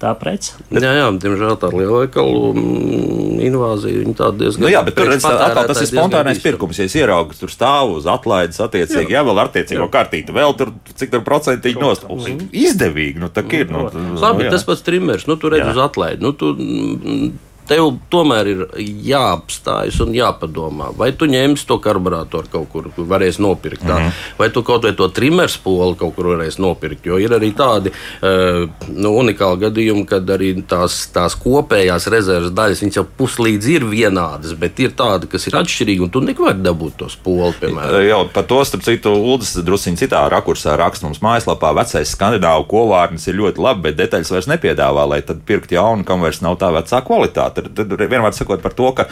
[0.00, 0.58] tā prece.
[0.74, 4.66] Jā, jā, diemžēl tā lielveikalu mm, invāzija tāda diezgan.
[4.66, 6.80] Nu, jā, bet tur redz, tā, atkal tas ir spontānais pirkums.
[6.80, 10.56] Ja es ieraugu, tur stāv uz atlaides, attiecīgi, jā, jā vēl ar attiecīgo kārtību, vēl
[10.60, 12.06] tur cik tur procentīgi nost.
[12.50, 13.70] Izdevīgi, nu tā ir.
[13.70, 14.54] Nu, nu, Labi, jā.
[14.54, 15.74] tas pats trimers, nu, tur redz Jā.
[15.74, 16.22] uz atlaidi.
[16.24, 17.30] Nu, tu, mm,
[17.68, 18.62] Tev tomēr ir
[19.08, 23.84] jāapstājas un jāpadomā, vai tu ņemsi to karburātoru kaut kur, kur varēsi nopirkt.
[23.84, 24.10] Mm -hmm.
[24.38, 27.06] Vai tu kaut vai to trimeru spoli kaut kur varēsi nopirkt.
[27.06, 32.82] Jo ir arī tādi uh, nu, unikāli gadījumi, kad arī tās, tās kopējās rezerves daļas
[32.82, 36.96] viņas jau puslīdz ir vienādas, bet ir tādi, kas ir atšķirīgi, un tu nevari dabūt
[36.96, 38.02] to spoli, piemēram.
[38.04, 41.72] Jā, par to starp citu Ulas druskuļi citā rakursā raksta mums mājaslapā.
[41.76, 46.24] Vecais skandināvu kovārnis ir ļoti labi, bet detaļas vairs nepiedāvā, lai tad pirkt jaunu, kam
[46.24, 47.53] vairs nav tā vecā kvalitāte.
[47.54, 49.06] Tad, tad vienmēr sakot par to, ka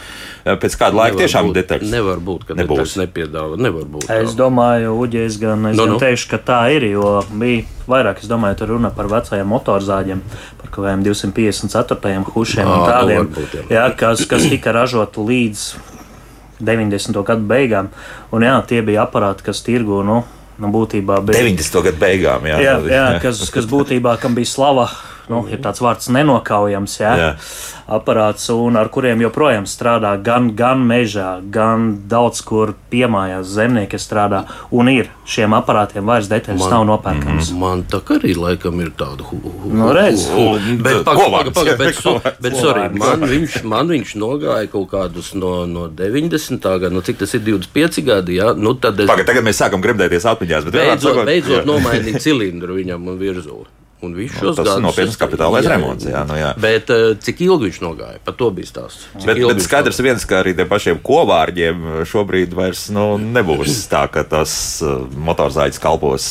[0.45, 1.91] eh, pēc kāda laika Nevar tiešām būt- detaļas.
[1.93, 2.95] Nevar būt, ka Nebūs.
[3.01, 3.57] nepiedāvā.
[3.57, 4.07] Nevar būt.
[4.09, 4.19] tā.
[4.23, 5.97] Es domāju, Uģis, gan es Nu, nu, nu.
[5.97, 5.99] nu.
[6.03, 10.21] teikšu, ka tā ir, jo bija vairāk, es domāju, tur runa par vecajiem motorzāģiem,
[10.61, 13.63] par kaut kādiem 254 hušiem un Ā, nu, tādiem, varbūt, jā.
[13.75, 15.65] jā, kas, kas tika ražoti līdz
[16.63, 17.23] 90.
[17.27, 17.89] gadu beigām.
[18.31, 20.21] Un jā, tie bija aparāti, kas tirgu, nu,
[20.61, 21.41] nu būtībā bija.
[21.43, 21.81] 90.
[21.89, 22.59] gadu beigām, jā.
[22.63, 24.87] Jā, jā kas, kas būtībā kam bija slava,
[25.29, 27.29] nu, ir tāds vārds nenokaujams, jā, Jā.
[27.87, 34.43] aparāts, un ar kuriem joprojām strādā gan, gan mežā, gan daudz kur piemājās zemnieki strādā,
[34.71, 37.51] un ir šiem aparātiem vairs detaļas Man- nav nopērkams.
[37.59, 40.27] Man tā kā arī laikam ir tāda hu, hu, Nu, redz.
[40.29, 42.41] hu, bet, paga, Kovārds, paga, paga, jā, bet, kovārds.
[42.41, 46.59] bet sorry, man, viņš, man viņš nogāja kaut kādus no, no 90.
[46.79, 49.81] gada, nu cik tas ir 25 gadi, jā, nu tad es Pagaid, tagad mēs sākam
[49.83, 51.65] gribēties atmiņās, bet beidzot, sakot, beidzot jā.
[51.67, 53.65] nomainīju cilindru viņam un virzuli.
[54.03, 56.53] Un viņš šos Tas ir gadus nopietns kapitālais remonts, jā, nu jā.
[56.59, 58.21] Bet uh, cik ilgi viņš nogāja?
[58.25, 59.09] Par to bija stāsts.
[59.23, 64.25] Bet, bet skaidrs viens, ka arī tiem pašiem kovārģiem šobrīd vairs nu, nebūs tā, ka
[64.27, 66.27] tas uh, motorzāģis kalpos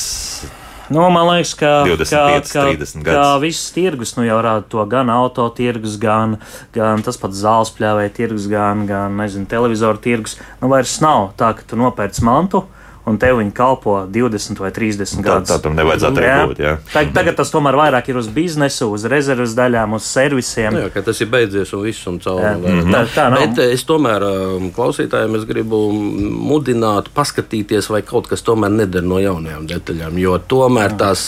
[0.92, 4.82] Nu, man liekas, ka, 25, ka, 30 ka, ka viss tirgus nu, jau rāda to
[4.90, 6.36] gan auto tirgus, gan,
[6.74, 10.36] gan tas pats zāles pļāvēja tirgus, gan, gan nezinu, televizoru tirgus.
[10.60, 12.66] Nu, vairs nav tā, ka tu nopērci mantu.
[13.04, 15.48] Un tev viņi kalpo 20 vai 30 Tā, gadus.
[15.50, 16.58] tā tam nevajadzētu arī būt.
[16.62, 16.74] Jā.
[16.92, 20.70] Tag, tagad tas tomēr vairāk ir uz biznesu, uz rezerves daļām, uz servisiem.
[20.76, 22.44] Nu, jā, ka tas ir beidzies un viss un cauri.
[22.46, 22.76] Jā.
[22.84, 23.40] un Tā- tā nav.
[23.42, 25.80] Bet eh, es tomēr um, klausītājiem es gribu
[26.30, 30.20] mudināt, paskatīties, vai kaut kas tomēr neder no jaunajām detaļām.
[30.22, 31.24] Jo tomēr tās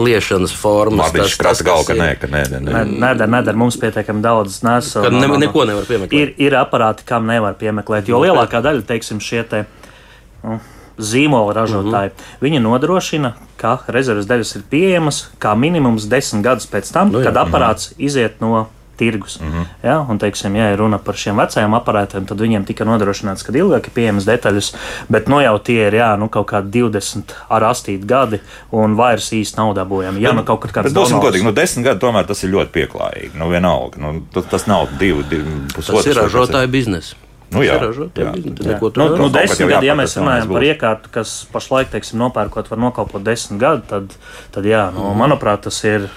[0.00, 2.62] liešanas formas, Labi, viņš krata galvu, ka nē, ka nē, nē.
[2.70, 2.84] nē.
[3.04, 3.56] Nedara, nedara.
[3.58, 5.04] Mums pietiekami daudz nesu.
[5.12, 6.16] Ne, neko nevar piemeklēt.
[6.16, 9.64] Ir, ir aparāti, kam nevar piemeklēt, jo lielākā daļa, teiksim, šie te,
[10.42, 10.56] nu,
[10.98, 12.16] zīmola ražotāji, Mhm.
[12.16, 12.42] uh -huh.
[12.42, 17.24] viņi nodrošina, ka rezerves daļas ir pieejamas kā minimums desmit gadus pēc tam, Nu jā.
[17.24, 19.36] kad aparāts iziet no tirgus.
[19.40, 19.64] Uh -huh.
[19.82, 20.06] ja?
[20.10, 23.86] Un, teiksim, ja ir runa par šiem vecajiem aparātiem, tad viņiem tika nodrošināts, ka ilgāk
[23.86, 24.74] ir pieejamas detaļas,
[25.08, 28.40] bet nu jau tie ir jā, nu, kaut kādi 20 ar astīti gadi
[28.72, 30.18] un vairs īsti nav dabūjami.
[30.20, 33.30] Ja nu kaut kāds Bet būsim godīgi, nu, desmit gadi tomēr tas ir ļoti pieklājīgi.
[33.34, 33.96] Nu, vienalga.
[33.98, 36.06] Nu, tas, tas nav divi, divi Tas pusotrs.
[36.06, 37.14] ir ražotāja biznesa.
[37.54, 38.32] Nu, jā, ražotāja jā.
[38.36, 38.64] biznesa.
[38.64, 38.74] Jā.
[38.74, 42.80] Neko Nu, nu, desmit gadi, ja mēs runājam par iekārtu, kas pašlaik, teiksim, nopērkot, var
[42.82, 44.16] nokopot desmit gadu, tad,
[44.54, 46.08] tad jā, nu, manuprāt, tas ir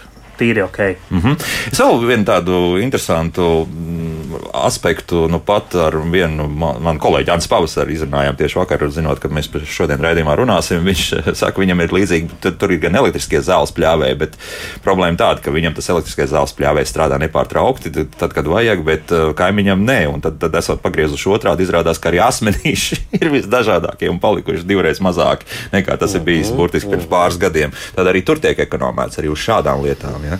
[0.41, 0.81] tīri ok.
[1.13, 1.37] Mhm.
[1.71, 4.20] Es vēl vienu tādu interesantu mm,
[4.57, 9.31] aspektu, nu pat ar vienu man, manu kolēģi Jānis Pavasari izrunājām tieši vakar, zinot, ka
[9.33, 10.83] mēs šodien raidījumā runāsim.
[10.87, 14.37] Viņš eh, saka, viņam ir līdzīgi, tur, tur ir gan elektriskie zāles pļāvēji, bet
[14.85, 19.31] problēma tāda, ka viņam tas elektriskais zāles pļāvējs strādā nepārtraukti, tad, kad vajag, bet eh,
[19.37, 19.99] kaimiņam nē.
[20.11, 25.01] Un tad, tad esot pagriezuši otrādi, izrādās, ka arī asmenīši ir visdažādākie un palikuši divreiz
[25.03, 27.75] mazāki nekā tas ir bijis burtiski pirms pāris gadiem.
[27.95, 30.23] Tad arī tur tiek ekonomēts arī uz šādām lietām.
[30.27, 30.39] Ja?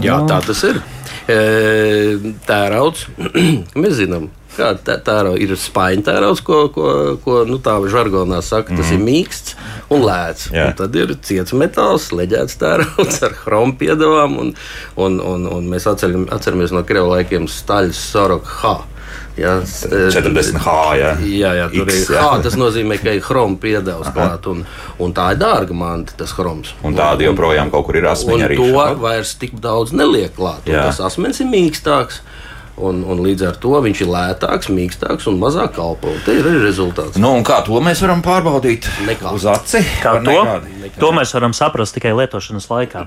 [0.00, 0.80] Jā, tā tas ir.
[1.26, 3.06] Tērauds.
[3.80, 6.86] Mēs zinām, kā tā, tērau, ir spaiņu tērauds, ko, ko,
[7.24, 8.74] ko nu, tā žargonā saka.
[8.74, 8.96] Tas mm.
[8.96, 9.56] ir mīksts
[9.92, 10.48] un lēts.
[10.54, 10.68] Jā.
[10.70, 14.38] Un tad ir ciets metāls, leģēts tērauds ar chromu piedevām.
[14.44, 14.54] Un,
[15.00, 18.78] un, un, un mēs atceļam, atceramies no krievu laikiem staļas Sorok H.
[19.40, 20.74] Jā, s- e, 40H.
[21.00, 22.22] Jā, Jā, jā tur X, ir jā.
[22.26, 22.42] H.
[22.42, 24.46] Tas nozīmē, ka ir chroma piedevs klāt.
[24.50, 24.64] Un,
[24.98, 26.74] un tā ir dārga manta, tas chroms.
[26.84, 28.56] Un tādi joprojām kaut kur ir Un asmeņi arī.
[28.60, 29.00] to šādi.
[29.00, 30.66] vairs tik daudz neliek klāt.
[30.66, 30.82] Un Jā.
[30.90, 32.20] Tas asmens ir mīkstāks.
[32.80, 36.08] Un, un līdz ar to viņš ir lētāks, mīkstāks un mazāk kalpo.
[36.24, 37.18] Te ir arī rezultāts.
[37.20, 38.86] Nu, un kā to mēs varam pārbaudīt?
[39.04, 39.34] Nekā.
[39.36, 39.82] Uz aci?
[40.00, 40.30] Kā to?
[40.30, 40.90] nekādi?
[40.98, 43.02] to mēs varam saprast tikai lietošanas laikā.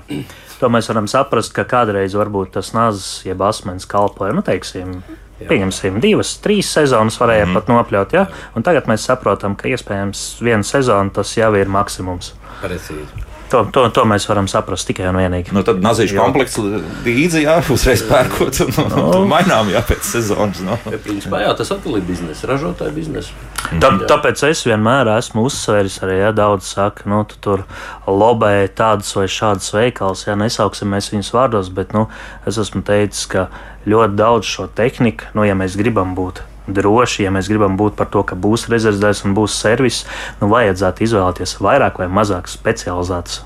[0.60, 5.02] To mēs varam saprast, ka kādreiz varbūt tas nazis, jeb asmens kalpoja, nu, teiksim,
[5.42, 7.58] pieņemsim, divas, trīs sezonas varēja mm.
[7.58, 8.26] pat nopļaut, ja?
[8.54, 12.34] un tagad mēs saprotam, ka iespējams viena sezona tas jau ir maksimums.
[12.62, 13.33] Precīzi.
[13.54, 15.52] To, to, to mēs varam saprast tikai un vienīgi.
[15.54, 16.22] Nu, tad nazīšu Jā.
[16.24, 16.56] komplekts
[17.04, 19.04] līdzi, jā, uzreiz pērkot un, un, Nu.
[19.20, 20.58] un mainām, jā, pēc sezonas.
[20.64, 20.74] Nu.
[20.88, 23.30] Bet, principā, jā, tas atkal ir biznesa, ražotāja biznesa.
[23.78, 27.62] Tā, tāpēc es vienmēr esmu uzsvēris, arī ja daudz saka, nu, tu tur
[28.10, 32.08] lobēji tādus vai šādus veikals, ja nesauksim mēs viņus vārdos, bet nu,
[32.50, 33.46] es esmu teicis, ka
[33.86, 38.06] ļoti daudz šo tehniku, nu, ja mēs gribam būt droši, ja mēs gribam būt par
[38.12, 40.04] to, ka būs rezerves un būs servis,
[40.40, 43.42] nu, vajadzētu izvēlēties vairāk vai mazāk specializētus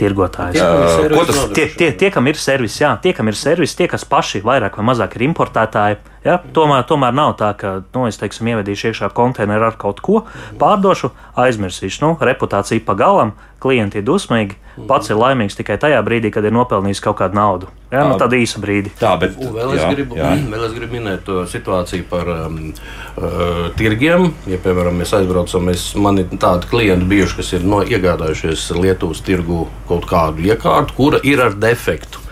[0.00, 0.56] tirgotājus.
[0.56, 3.74] Jā, Uh, ko tas- Tie, tie, tie, kam ir servis, jā, tie, kam ir servis,
[3.76, 8.06] tie, kas paši vairāk vai mazāk ir importētāji, jā, tomēr, tomēr nav tā, ka, nu,
[8.10, 10.24] es teiksim, ievedīšu iekšā konteineru ar kaut ko,
[10.60, 14.56] pārdošu, aizmirsīšu, nu, reputācija pa galam, klienti ir dusmīgi,
[14.88, 17.68] pats ir laimīgs tikai tajā brīdī, kad ir nopelnījis kaut kādu naudu.
[17.90, 18.92] Jā, nu, tad īsa brīdi.
[19.00, 20.30] Tā, bet Un vēl es, jā, gribu, jā.
[20.54, 24.30] vēl es gribu minēt to situāciju par um, uh, tirgiem.
[24.50, 29.24] Ja, piemēram, mēs aizbraucam, mēs, man ir tādi klienti bijuši, kas ir no, iegādājušies Lietuvas
[29.26, 32.22] tirgu kaut kādu iekārtu, kura ir ar defektu.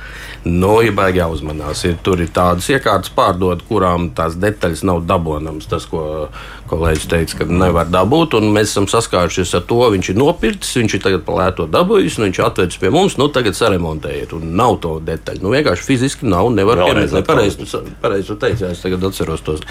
[0.48, 5.68] Nu, ja baigi jāuzmanās, ir, tur ir tādas iekārtas pārdod, kurām tās detaļas nav dabūnamas.
[5.68, 6.28] Tas, ko
[6.70, 9.80] kolēģis teica, ka nevar dabūt, un mēs esam saskārušies ar to.
[9.94, 13.56] Viņš ir nopircis, viņš ir tagad palēto dabūjis, un viņš atvedis pie mums, nu tagad
[13.58, 15.44] saremontējiet, un nav to detaļu.
[15.44, 17.28] Nu, vienkārši fiziski nav, nevar Vēlreiz pieminēt.
[17.28, 17.68] Pareizi
[18.02, 19.62] pareiz tu teici, jā, es tagad atceros tos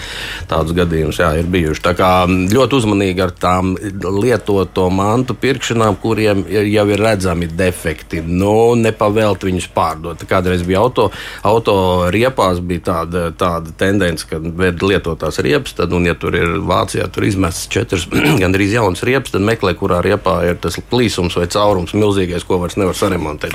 [0.50, 1.84] tādus gadījumus, jā, ir bijuši.
[1.84, 8.22] Tā kā ļoti uzmanīgi ar tām lietoto mantu pirkšanām, kuriem jau ir redzami defekti.
[8.26, 10.24] Nu, nepavēlt viņus pārdot.
[10.28, 11.08] Kādreiz bija auto,
[11.46, 11.76] auto
[12.14, 16.58] riepās, bija tāda, tāda tendence, ka lietotās riepas, tad, un ja tur ir
[16.88, 18.06] Vācijā, tur izmestas četras
[18.42, 22.78] gandrīz jaunas riepas, tad meklē, kurā riepā ir tas plīsums vai caurums milzīgais, ko vairs
[22.80, 23.52] nevar saremontēt.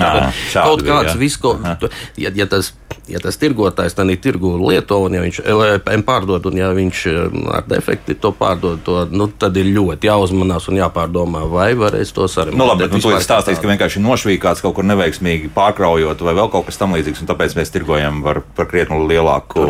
[0.54, 1.58] Šādi Kaut kāds visko,
[2.22, 2.74] ja, ja tas
[3.10, 7.04] ja tas tirgotājs tam ir tirgu lieto, un ja viņš LPM pārdod, un ja viņš
[7.58, 12.28] ar defekti to pārdod, to, nu, tad ir ļoti jāuzmanās un jāpārdomā, vai varēs to
[12.32, 12.60] sarunāt.
[12.60, 16.36] Nu, labi, bet, nu, tu esi stāstījis, ka vienkārši nošvīkāts kaut kur neveiksmīgi pārkraujot, vai
[16.40, 19.68] vēl kaut kas tam līdzīgs, un tāpēc mēs tirgojam par, par krietni lielāku,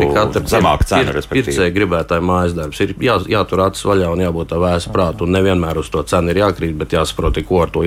[0.50, 1.16] zemāku cenu.
[1.34, 5.34] Pircēji gribētāji mājas darbs ir jā, jātur acis vaļā un jābūt tā vēsa prātu, un
[5.34, 7.84] nevienmēr uz to cenu ir jākrīt, bet jāsaprot, ko ar to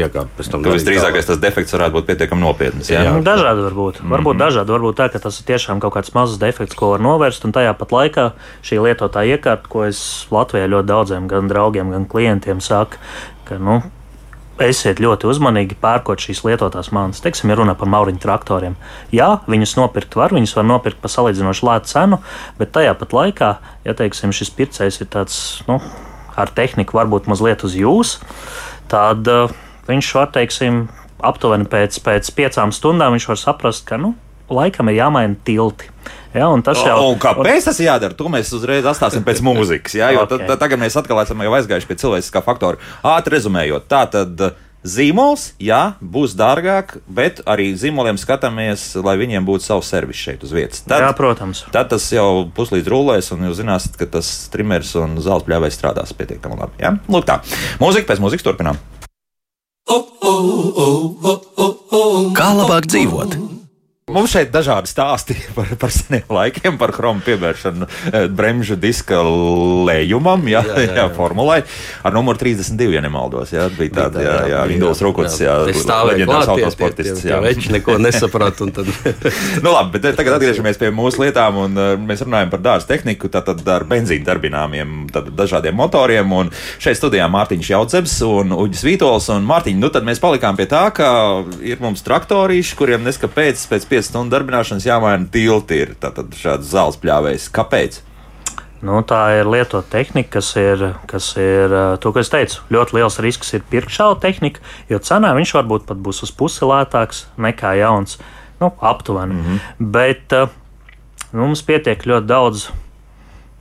[0.51, 0.65] tam.
[0.67, 2.91] Visdrīzākais tas defekts varētu būt pietiekami nopietns.
[2.91, 3.13] Jā, jā.
[3.15, 4.01] Nu, dažādi var būt.
[4.01, 4.43] Varbūt mm -hmm.
[4.43, 7.45] dažādi, varbūt tā, ka tas ir tiešām kaut kāds mazs defekts, ko var novērst.
[7.47, 8.29] Un tajā pat laikā
[8.65, 9.99] šī lietotāja iekārta, ko es
[10.33, 12.99] Latvijā ļoti daudziem gan draugiem, gan klientiem saku,
[13.47, 13.81] ka nu,
[14.63, 17.21] esiet ļoti uzmanīgi pērkot šīs lietotās mākslas.
[17.23, 18.77] Teiksim, ja runa par mauriņu traktoriem.
[19.13, 22.21] Jā, viņus nopirkt var, viņus var nopirkt par salīdzinoši lētu cenu,
[22.57, 23.51] bet tajā pat laikā,
[23.85, 25.79] ja teiksim, šis pircējs ir tāds nu,
[26.37, 28.17] ar tehniku, varbūt mazliet uz jūs,
[28.91, 29.53] tad uh,
[29.89, 30.85] viņš var, teiksim,
[31.25, 34.15] aptuveni pēc, pēc piecām stundām viņš var saprast, ka nu,
[34.53, 35.89] laikam ir jāmaina tilti.
[36.35, 37.17] Ja, tas jau ir.
[37.23, 38.15] Kāpēc tas jādara?
[38.17, 39.97] To mēs uzreiz atstāsim pēc mūzikas.
[39.97, 40.45] Ja, jo okay.
[40.45, 42.81] tad, tagad mēs atkal esam aizgājuši pie cilvēciskā faktora.
[43.15, 44.39] Ātri rezumējot, tā tad.
[44.39, 50.45] Uh, zīmols, jā, būs dārgāk, bet arī zīmoliem skatāmies, lai viņiem būtu savs servis šeit
[50.47, 50.83] uz vietas.
[50.87, 51.65] Tad, jā, protams.
[51.73, 56.13] Tad tas jau puslīdz rulēs, un jūs zināsiet, ka tas trimers un zelta pļāvais strādās
[56.17, 56.79] pietiekami labi.
[56.83, 56.95] Ja?
[57.11, 57.41] Lūk, tā.
[57.81, 58.79] Mūzika pēc mūzikas turpinām.
[62.37, 63.39] Kā labāk dzīvot?
[64.07, 69.17] Mums šeit ir dažādi stāsti par, par seniem laikiem, par chromu pievēršanu eh, bremžu diska
[69.19, 71.07] lējumam, jā, jā, jā, jā.
[71.11, 71.57] formulai.
[72.07, 75.57] Ar numuru 32, ja nemaldos, jā, bija tāda, jā, jā, Induls Rukuts, jā,
[76.07, 77.25] leģendārs autosportists.
[77.27, 78.69] Jā, viņš neko nesaprata.
[78.77, 78.93] Tad...
[79.65, 83.27] nu labi, bet tagad atgriežamies pie mūsu lietām, un uh, mēs runājam par dārza tehniku,
[83.33, 89.51] tātad ar benzīna darbināmiem, dažādiem motoriem, un šeit studijā Mārtiņš Jaudzebs un Uģis Vītols, un
[89.51, 91.11] Mārtiņ, nu tad mēs palikām pie tā, ka
[91.59, 95.83] ir mums traktorīši, kuriem neskapēc pēc 5 stundu darbināšanas jāmaina tilti.
[95.85, 97.49] Ir tātad šāds zāles pļāvējs.
[97.55, 98.01] Kāpēc?
[98.85, 102.61] Nu, tā ir lietota tehnika, kas ir, kas ir to, ko es teicu.
[102.73, 106.65] Ļoti liels risks ir pirkt šādu tehniku, jo cenā viņš varbūt pat būs uz pusi
[106.67, 108.19] lētāks nekā jauns.
[108.61, 109.33] Nu, aptuveni.
[109.33, 109.59] Mm -hmm.
[109.79, 110.33] Bet
[111.31, 112.69] nu, mums pietiek ļoti daudz.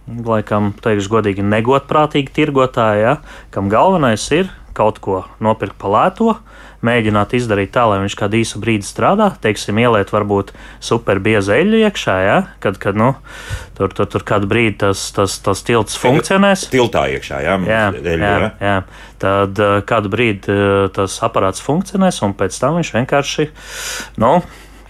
[0.07, 3.17] Laikam, teikšu, godīgi, negodprātīgi tirgotāji, ja,
[3.51, 6.37] kam galvenais ir kaut ko nopirkt pa lēto, uh,
[6.85, 10.53] mēģināt izdarīt tā, lai viņš kādu īsu brīdi strādā, teiksim, ieliet varbūt
[10.85, 12.37] superbiezu eļļu iekšā, ja?
[12.65, 13.13] kad, kad nu,
[13.79, 16.69] tur, tur, tur kādu brīdi tas, tas, tas tilts funkcionēs.
[16.73, 18.77] Tiltā iekšā, jā, jā, eļļu, jā, jā.
[19.23, 23.51] Tad uh, kādu brīdi uh, tas aparāts funkcionēs, un pēc tam viņš vienkārši,
[24.21, 24.37] nu,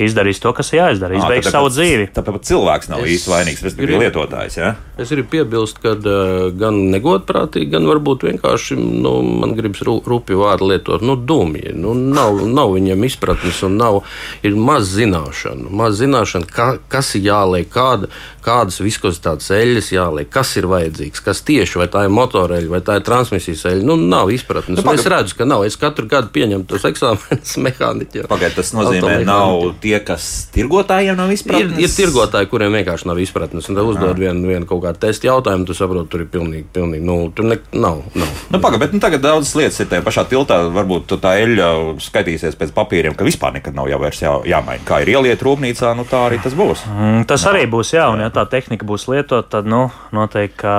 [0.02, 2.10] izdarīs to, kas jāizdara, izbeigs savu dzīvi.
[2.16, 4.58] Tāpēc cilvēks nav īsti vainīgs, respektīvi lietotājs.
[4.58, 4.72] Ja?
[5.00, 10.70] Es gribu piebilst, ka uh, gan negodprātīgi, gan varbūt vienkārši nu, man gribas rupju vārdu
[10.72, 11.72] lietot, nu, dumji.
[11.76, 14.02] Nu, nav, nav viņiem izpratnes un nav,
[14.46, 15.72] ir maz zināšanu.
[15.76, 18.10] Maz zināšanu, ka, kas ir jāliek, kāda,
[18.46, 22.98] kādas viskozitātes eļļas jāliek, kas ir vajadzīgs, kas tieši vai tā ir motoreļa vai tā
[23.00, 23.86] ir transmisijas eļļa.
[23.86, 24.80] Nu, nav izpratnes.
[24.80, 25.64] Nu, es redzu, ka nav.
[25.66, 28.28] Es katru gadu pieņemu tos eksāmenus mehāniķiem.
[28.30, 31.78] Pagaidiet, tas nozīmē, nav tie, kas tirgotājiem nav izpratnes.
[31.78, 33.68] Ir, ir tirgotāji, kuriem vienkārši nav izpratnes.
[33.70, 37.06] Un tad uzdod vienu, vienu kaut kādu testu jautājumu, tu saproti, tur ir pilnīgi, pilnīgi
[37.06, 38.02] nu, tur ne, nav.
[38.16, 38.32] nav.
[38.50, 40.58] Nu, Pagaidiet, bet nu, tagad daudzas lietas ir tajā pašā tiltā.
[40.76, 41.68] Varbūt tā eļļa
[42.02, 44.84] skaitīsies pēc papīriem, ka vispār nekad nav jau vairs jā, jāmaina.
[44.88, 46.86] Kā ir ieliet rūpnīcā, nu tā arī tas būs.
[46.90, 47.52] Mm, tas no.
[47.52, 50.76] arī būs, jā, un ja tā tehnika būs lietot, tad nu, noteikti, ka,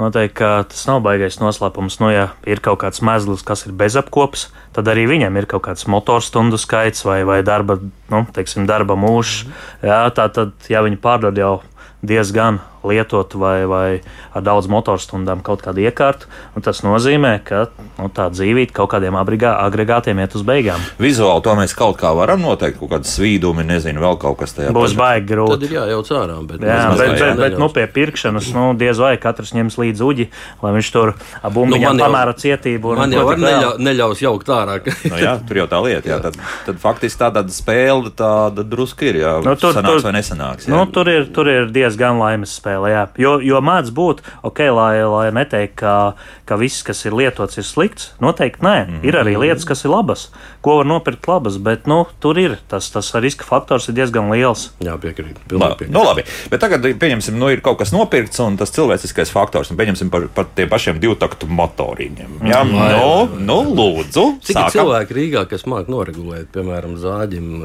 [0.00, 2.00] noteikti ka tas nav baigais noslēpums.
[2.02, 5.86] Nu, ja ir kaut kāds mezgls, kas ir bezapkops, tad arī viņam ir kaut kāds
[5.90, 7.78] motorstundu skaits vai, vai darba,
[8.12, 9.44] nu, teiksim, darba mūžs.
[9.84, 11.60] Jā, tā tad, ja viņi pārdod jau
[12.00, 13.88] diezgan lietot vai, vai
[14.34, 16.30] ar daudz motorstundām kaut kādu iekārtu.
[16.64, 17.66] Tas nozīmē, ka
[17.98, 20.82] nu, tā dzīvība kaut kādiem abrigā, agregātiem iet uz beigām.
[21.00, 24.74] Vizuāli to mēs kaut kā varam noteikt, kaut kāda svīdumi, nezinu, vēl kaut kas tajā.
[24.76, 25.56] Būs baigi grūti.
[25.56, 26.38] Tad ir jājauc ārā.
[26.50, 30.06] Bet, jā, bet, bet, bet, bet nu, pie pirkšanas nu, diez vai katrs ņems līdzi
[30.06, 30.28] uģi,
[30.64, 31.14] lai viņš tur
[31.44, 32.94] bumbiņā nu, pamēra cietību.
[33.00, 34.78] Man jau var neļau, neļaus jaukt ārā.
[34.86, 36.12] nu, jā, tur jau tā lieta.
[36.12, 39.20] Jā, tad, tad faktiski tā tāda spēle tāda druska ir.
[39.22, 40.68] Jā, nu, tur, sanāks tur, vai nesanāks.
[40.68, 40.74] Jā.
[40.74, 42.69] Nu, tur, ir, tur ir diezgan laimes spēle.
[42.90, 43.04] Jā.
[43.20, 46.14] Jo, jo mēdz būt, ok, lai, lai neteikt, ka,
[46.48, 48.12] ka viss, kas ir lietots, ir slikts.
[48.22, 49.08] Noteikti nē, mm -hmm.
[49.08, 50.30] ir arī lietas, kas ir labas,
[50.60, 54.70] ko var nopirkt labas, bet nu, tur ir tas, tas riska faktors ir diezgan liels.
[54.80, 55.36] Jā, piekrīt.
[55.50, 59.70] La, nu, labi, bet tagad, pieņemsim, nu, ir kaut kas nopirkts un tas cilvēciskais faktors,
[59.70, 62.16] un pieņemsim par, par tiem pašiem divtaktu motoriem.
[62.42, 63.28] Jā, mm -hmm.
[63.36, 64.40] nu, nu, lūdzu.
[64.42, 67.62] Cik ir cilvēki Rīgā, kas māk noregulēt, piemēram, zāģim,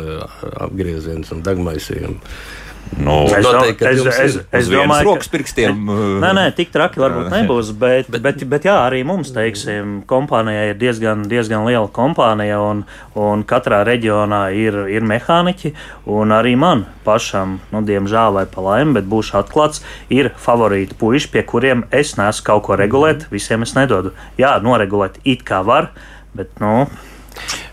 [0.60, 2.20] apgriezienus un degmaisiem?
[2.96, 5.80] Nu, Es, Noteikti, ka es, es, es domāju, rokas pirkstiem.
[6.22, 10.78] Nē, nē, tik traki varbūt nebūs, bet, bet, bet jā, arī mums, teiksim, kompānijai ir
[10.80, 12.84] diezgan, diezgan liela kompānija, un,
[13.20, 15.74] un katrā reģionā ir, ir mehāniķi,
[16.16, 21.34] un arī man pašam, nu, diemžēl vai pa laimi, bet būšu atklāts, ir favorīti puiši,
[21.36, 24.16] pie kuriem es nesu kaut ko regulēt, visiem es nedodu.
[24.40, 25.92] Jā, noregulēt it kā var,
[26.38, 26.86] bet, nu,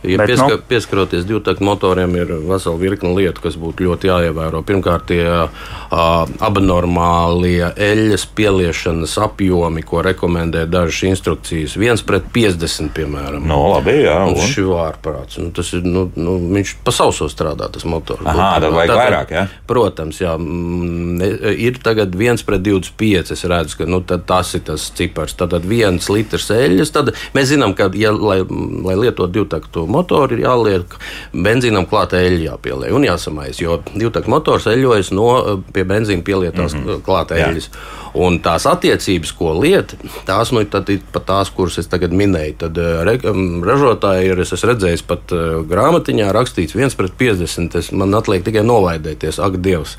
[0.02, 0.62] Ja Bet, pieska, nu- no...
[0.68, 4.62] Pieskaroties divtaktu motoriem, ir vesela virkne lietu, kas būtu ļoti jāievēro.
[4.66, 11.76] Pirmkārt, tie uh, abnormālie eļļas pieliešanas apjomi, ko rekomendē dažas instrukcijas.
[11.78, 13.46] viens pret 50, piemēram.
[13.46, 14.16] Nu, labi, jā.
[14.26, 14.48] Un Un?
[14.48, 15.38] šī ārprāts.
[15.38, 18.24] Nu, tas ir, nu, nu, viņš pa sauso strādā, tas motors.
[18.26, 19.44] Aha, tad vajag vairāk, jā?
[19.70, 20.34] Protams, jā.
[20.38, 21.30] Ne-
[21.62, 23.30] Ir tagad viens pret 25.
[23.36, 25.34] Es redzu, ka nu, tas ir tas cipars.
[25.38, 26.90] Tad viens litrs eļļas.
[26.94, 28.40] Tad mēs zinām, ka, ja, lai,
[28.82, 30.96] lai lietotu divtaktu motoru, ir jāliek
[31.32, 33.60] benzīnam klāta eļļa jāpieliek un jāsamais.
[33.62, 35.28] Jo divtaktu motors eļļojas no
[35.72, 37.04] pie benzīna pielietās mm -hmm.
[37.06, 37.50] klāta Jā.
[37.50, 37.70] eļļas.
[38.12, 39.96] Un tās attiecības, ko lieta,
[40.28, 42.56] tās nu, tad ir pat tās, kuras es tagad minēju.
[42.60, 45.32] Tad eh, re, um, ražotāji ir, es redzējis, pat
[45.68, 47.78] grāmatiņā rakstīts 1 pret 50.
[47.80, 49.96] Es, man atliek tikai novaidēties, ak, Dievs.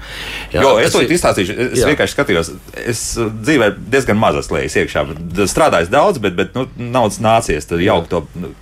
[0.54, 1.56] Jā, jo, es to izstāstīšu.
[1.72, 1.90] Es Jā.
[1.90, 2.52] vienkārši skatījos,
[2.86, 5.06] es dzīvē diezgan mazas lietas iekšā.
[5.50, 7.66] Strādājis daudz, bet, bet nu, naudas nācies.
[7.70, 8.54] Tur jau to, nu,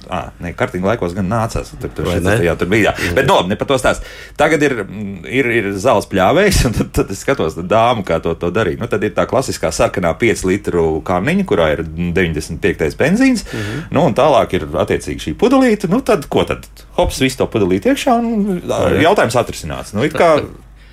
[0.57, 1.73] kartiņa laikos gan nācās.
[1.81, 2.36] Tur, tur, šis, ne?
[2.45, 2.93] jā, tur bija.
[2.95, 3.12] Jā.
[3.17, 4.07] Bet, no, ne par to stāst.
[4.39, 8.34] Tagad ir, mm, ir, ir zāles pļāvējs, un tad, tad es skatos dāmu, kā to,
[8.39, 8.79] to darīt.
[8.81, 12.97] Nu, tad ir tā klasiskā sarkanā 5 litru kārniņa, kurā ir 95.
[12.99, 13.45] benzīns.
[13.47, 13.86] Mm -hmm.
[13.91, 15.91] nu, un tālāk ir attiecīgi šī pudelīte.
[15.91, 16.67] Nu, tad ko tad?
[16.97, 18.62] Hops, visu to pudelīti iekšā un
[19.01, 19.93] jautājums atrisināts.
[19.93, 20.36] Nu, kā,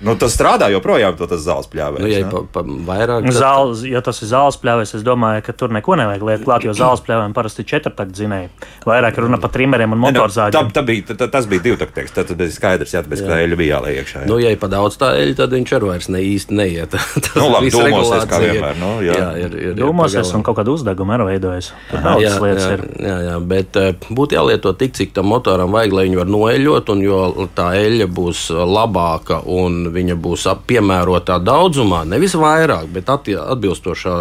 [0.01, 1.99] Nu, tas strādā joprojām, to tas zāles pļāvējs.
[2.05, 5.41] Nu, ja ir pa, pa vairāk, tad- Zāles, ja tas ir zāles pļāvējs, es domāju,
[5.43, 8.47] ka tur neko nevajag liekt klāt, jo zāles pļāvējiem parasti ir četrtakt zinēji.
[8.87, 10.55] Vairāk runa par trimeriem un Ne, nu, motorzāģiem.
[10.55, 12.13] tā, tā bija, tā, tas bija divtaktieks.
[12.15, 14.23] Tad ir skaidrs, jā, tāpēc, ka eļļa bija jāliek iekšā.
[14.23, 14.27] Jā.
[14.31, 16.95] Nu, ja ir par daudz tā eļļa, tad viņš arī vairs ne īsti neiet.
[17.25, 19.13] Tas Nu, labi, viss dūmosies kā vienmēr, nu, jā.
[19.19, 20.39] jā, ir, ir, ir Domāsies, pagalam.
[20.39, 21.73] un kaut kāda uzdeguma arī veidojas.
[21.91, 22.85] Tur Jā, Daudzas lietas jā, ir.
[23.03, 26.89] jā, jā, bet uh, būtu jālieto tik, cik tam motoram vajag, lai viņu var noeļot,
[26.95, 27.19] un jo
[27.55, 34.15] tā eļļa būs labāka un viņa būs piemērotā daudzumā, nevis vairāk, bet atbilstošā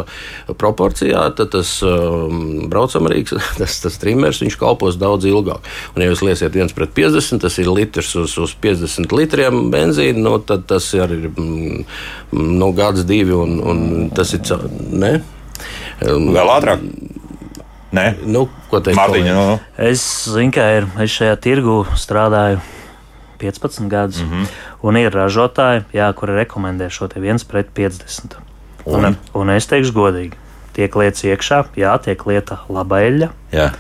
[0.61, 5.65] proporcijā, tad tas um, braucamrīks, tas, tas trimers, viņš kalpos daudz ilgāk.
[5.95, 10.23] Un, ja jūs liesiet viens pret 50, tas ir litrs uz, uz 50 litriem benzīna,
[10.25, 11.85] nu, tad tas ir mm,
[12.33, 14.45] nu, gads, divi, un, un tas ir.
[14.93, 15.19] Ne?
[16.05, 16.85] Um, Vēl ātrāk.
[17.89, 18.99] Nē, Nu, ko teikt?
[18.99, 19.33] Mārtiņa.
[19.33, 19.37] kolēģi?
[19.39, 22.61] Nu, Es zinu, ka ir, es šajā tirgu strādāju
[23.39, 24.47] 15 gadus, mm -hmm.
[24.83, 28.37] un ir ražotāji, jā, kuri rekomendē šo te 1 pret 50.
[28.85, 30.33] Un, un, un es teikšu godīgi,
[30.73, 33.71] tiek lietas iekšā, jā, tiek lieta laba eļļa, jā,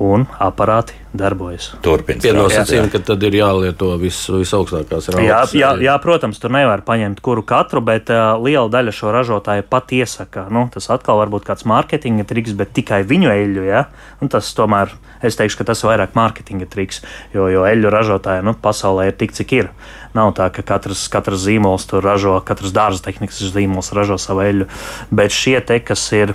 [0.00, 1.72] un aparāti darbojas.
[1.84, 2.22] turpiniet.
[2.22, 5.54] Pienosacījumi, ka tad ir jālieto vis, visaugstākās Jā, raudas.
[5.58, 9.92] jā, jā, protams, tur nevar paņemt kuru katru, bet uh, liela daļa šo ražotāju pat
[9.92, 10.46] iesaka.
[10.54, 13.66] Nu, tas atkal var būt kāds mārketinga triks, bet tikai viņu eļļu.
[13.68, 13.84] Ja?
[14.22, 14.94] Un tas tomēr,
[15.26, 17.02] es teikšu, ka tas ir vairāk mārketinga triks,
[17.34, 19.72] jo, jo eļļu ražotāji nu, pasaulē ir tik, cik ir.
[20.14, 24.70] Nav tā, ka katrs, katrs zīmols tur ražo, katrs dārza tehnikas zīmols ražo savu eļļu,
[25.14, 26.34] bet šie te, kas ir,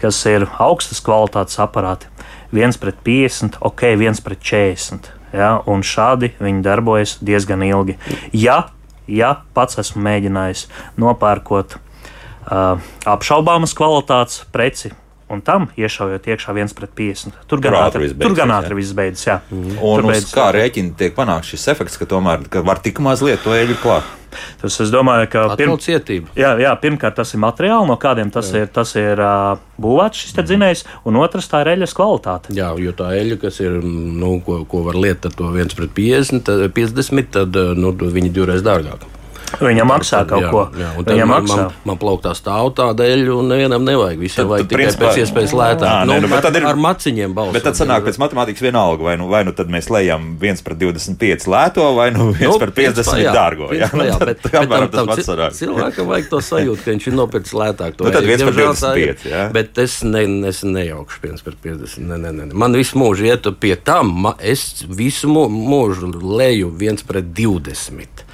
[0.00, 2.10] kas ir augstas kvalitātes aparāti,
[2.54, 5.10] viens pret 50, ok, viens pret 40.
[5.34, 7.96] Ja, un šādi viņi darbojas diezgan ilgi.
[8.32, 8.68] Ja,
[9.10, 10.68] ja pats esmu mēģinājis
[11.02, 12.78] nopērkot uh,
[13.10, 14.94] apšaubāmas kvalitātes preci.
[15.32, 17.38] Un tam iešaujot iekšā viens pret 50.
[17.48, 19.24] Tur gan ātri viss tur gan beidzas, ātri viss beidzas.
[19.28, 19.38] Jā.
[19.54, 23.00] Un Tur uz beidzas kā rēķina tiek panākts šis efekts, ka tomēr ka var tik
[23.04, 24.12] maz lietot to eļļu klāt?
[24.60, 26.32] Tas es domāju, ka cietība.
[26.38, 28.64] Jā, jā, pirmkārt, tas ir materiāls, no kādiem tas jā.
[28.64, 32.54] ir, tas ir uh, būvēts šis dzinējs, un otrs tā ir eļļas kvalitāte.
[32.56, 36.46] Jā, jo tā eļļa, kas ir, nu, ko, ko var lietot to 1 pret 50,
[36.46, 39.06] tad, 50 tad nu, viņi divreiz dārgāk.
[39.60, 40.62] Viņa maksā kaut jā, ko.
[40.78, 41.56] Jā, Viņa man, maksā.
[41.56, 44.18] man, man plauktā stāv tāda eļļa, un nevienam nevajag.
[44.18, 45.88] Visiem Tad- vajag tikai principā- pēc iespējas lētāk.
[45.90, 47.52] Ā, nē, nu, bet ar, ir- ar maciņiem balsot.
[47.52, 50.78] Bet tad sanāk pēc matemātikas vienalga, vai nu, vai nu tad mēs lejam 1 pret
[50.78, 53.68] 25 lēto, vai nu 1 Nu, pret 50 principā, jā, dārgo.
[53.72, 55.52] Jā, principā, jā, Nu, bet, tad bet apmēram tam, tas tam sanāk.
[55.60, 57.96] cilvēkam vajag to sajūtu, ka viņš ir nopircis lētāk.
[57.96, 58.32] to Nu, tad eļļu.
[58.34, 59.14] 1 pret Diemžēl tā ir.
[59.14, 59.52] 25, jā.
[59.52, 61.98] Bet es, ne, es nejaukšu 1 pret 50.
[62.08, 62.52] Ne, ne, ne.
[62.54, 68.24] Man visu mūžu iet pie tam, es visu mū- mūžu leju 1 pret 20.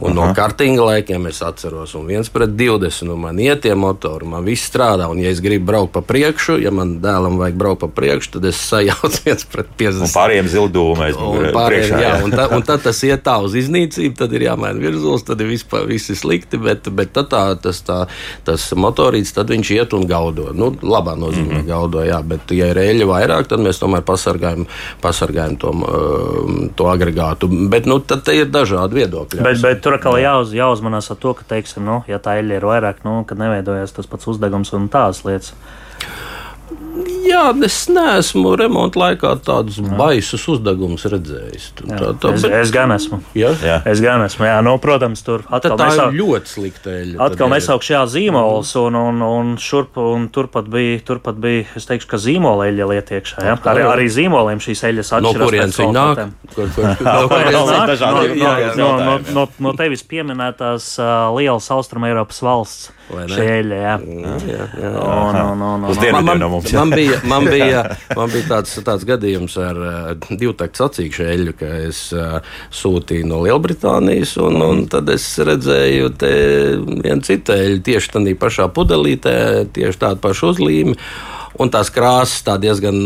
[0.00, 0.26] Un Aha.
[0.28, 3.08] no kartinga laikiem es atceros, un viens pret 20.
[3.14, 5.06] Un man iet tie motori, man viss strādā.
[5.10, 8.48] Un, ja es gribu braukt pa priekšu, ja man dēlam vajag braukt pa priekšu, tad
[8.50, 10.08] es sajaucu viens pret 50.
[10.08, 11.20] Un pārējiem zildūmēs.
[11.20, 14.82] Un, pārējiem, jā, un, ta, un tad tas iet tā uz iznīcību, tad ir jāmaina
[14.82, 16.58] virzulis, tad ir vispār, viss ir slikti.
[16.64, 18.00] Bet, bet tad tā, tas, tā,
[18.46, 20.50] tas motorīts, tad viņš iet un gaudo.
[20.56, 21.70] Nu, labā nozīmē mm -hmm.
[21.70, 24.66] gaudo, jā, bet, ja ir eļļa vairāk, tad mēs tomēr pasargājam,
[25.02, 25.72] pasargājam to,
[26.76, 27.48] to agregātu.
[27.70, 29.42] Bet nu, tad te ir dažādi viedokļi.
[29.44, 32.68] Bet, bet tur atkal jāuz, jāuzmanās ar to, ka, teiksim, nu, ja tā eļļa ir
[32.68, 35.52] vairāk, nu, kad neveidojas tas pats uzdegums un tādas lietas.
[37.24, 39.88] Jā, es neesmu remonta laikā tādus jā.
[39.98, 41.66] baisus uzdegumus redzējis.
[41.80, 42.54] Tā, tā, tā, es, bet...
[42.60, 43.18] es gan esmu.
[43.34, 43.50] Jā?
[43.64, 43.78] Jā.
[43.90, 44.46] Es gan esmu.
[44.46, 46.06] Jā, nu, protams, tur atkal tā nesau...
[46.12, 47.18] ir ļoti slikta eļļa.
[47.26, 52.10] Atkal nesaukšu jā zīmols, un, un, un, šurp, un turpat, bija, turpat bija, es teikšu,
[52.12, 53.46] ka zīmola eļļa liet iekšā.
[53.48, 53.56] Jā?
[53.74, 55.40] Arī, arī zīmoliem šīs eļļas atšķiras.
[55.40, 56.24] No kurienes viņi nāk?
[56.54, 57.08] Kur, kur, kur,
[58.78, 62.92] no, no, no, no tevis pieminētās uh, lielas Austrum Eiropas valsts.
[63.04, 63.94] Šēļa, jā.
[64.00, 64.90] Jā, jā, jā.
[64.96, 67.82] Un, un, un, un, man, man, no mums, man, bija, man, bija,
[68.16, 72.40] man bija tāds, tāds gadījums ar uh, divtaktu sacīkšu eļļu, ka es uh,
[72.74, 79.36] sūtīju no Lielbritānijas, un, un tad es redzēju vienu citu eļļu tieši tādā pašā pudelītē,
[79.74, 80.98] tieši tādu pašu uzlīmi
[81.60, 82.96] un tās krāsas tā diezgan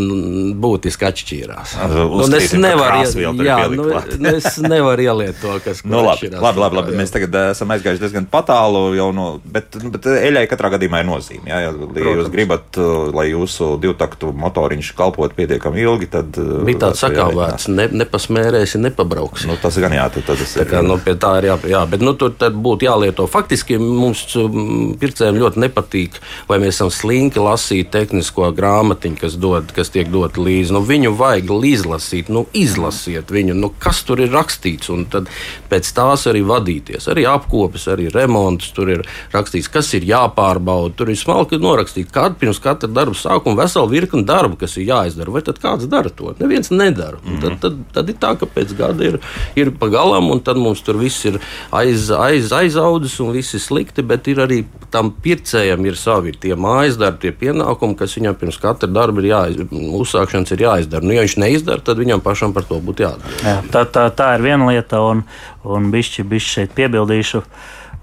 [0.61, 1.75] būtiski atšķīrās.
[1.93, 3.03] Nu, es nevaru
[3.45, 6.97] jā, nu, nu, es nevaru ieliet to, kas nu, labi, labi, labi, labi.
[6.99, 8.85] Mēs tagad uh, esam aizgājuši diezgan tālu,
[9.15, 11.45] no, bet, bet eļai katrā gadījumā ir nozīme.
[11.51, 12.23] Jā, ja Protams.
[12.23, 16.41] jūs gribat, uh, lai jūsu divtaktu motoriņš kalpot pietiekami ilgi, tad.
[16.69, 19.45] Bija tāds sakāvērts, ne, nepasmērēsi, nepabrauks.
[19.49, 22.05] Nu, tas gan jā, tad, tad tā kā, nu, pie tā ir jā, jā bet
[22.05, 23.29] nu, tur būtu jālieto.
[23.31, 26.19] Faktiski mums um, pircējiem ļoti nepatīk,
[26.49, 30.73] vai mēs esam slinki lasīt tehnisku tehnisko grāmatiņu, kas, dod, kas tiek dota līdzi.
[30.73, 35.29] Nu, viņu vajag izlasīt, nu, izlasiet viņu, nu, kas tur ir rakstīts, un tad
[35.69, 37.09] pēc tās arī vadīties.
[37.09, 40.95] Arī apkopes, arī remonts, tur ir rakstīts, kas ir jāpārbauda.
[40.97, 45.33] Tur ir smalki norakstīts, kad pirms katra darba sākuma vesela virkne darbu, kas ir jāizdara.
[45.33, 46.35] Vai tad kāds dara to?
[46.39, 47.19] Neviens nedara.
[47.25, 47.41] Mm -hmm.
[47.41, 49.19] tad, tad, tad ir tā, ka pēc gada ir,
[49.57, 51.41] ir pagalam, un tad mums tur viss ir
[51.73, 56.55] aiz, aiz, aizaudzis un viss ir slikti, bet ir arī tam pircējam ir savi tie
[56.55, 61.05] mājas darbi, tie pienākumi, kas viņam viņam pirms katra darba ir jāizdara, uzsākšanas ir jāizdara.
[61.05, 63.45] Nu, ja viņš neizdara, tad viņam pašam par to būtu jāatbild.
[63.45, 65.25] Jā, tā, tā, tā ir viena lieta, un,
[65.65, 67.43] un bišķi, bišķi šeit piebildīšu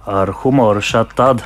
[0.05, 1.45] ar humoru šādi tad.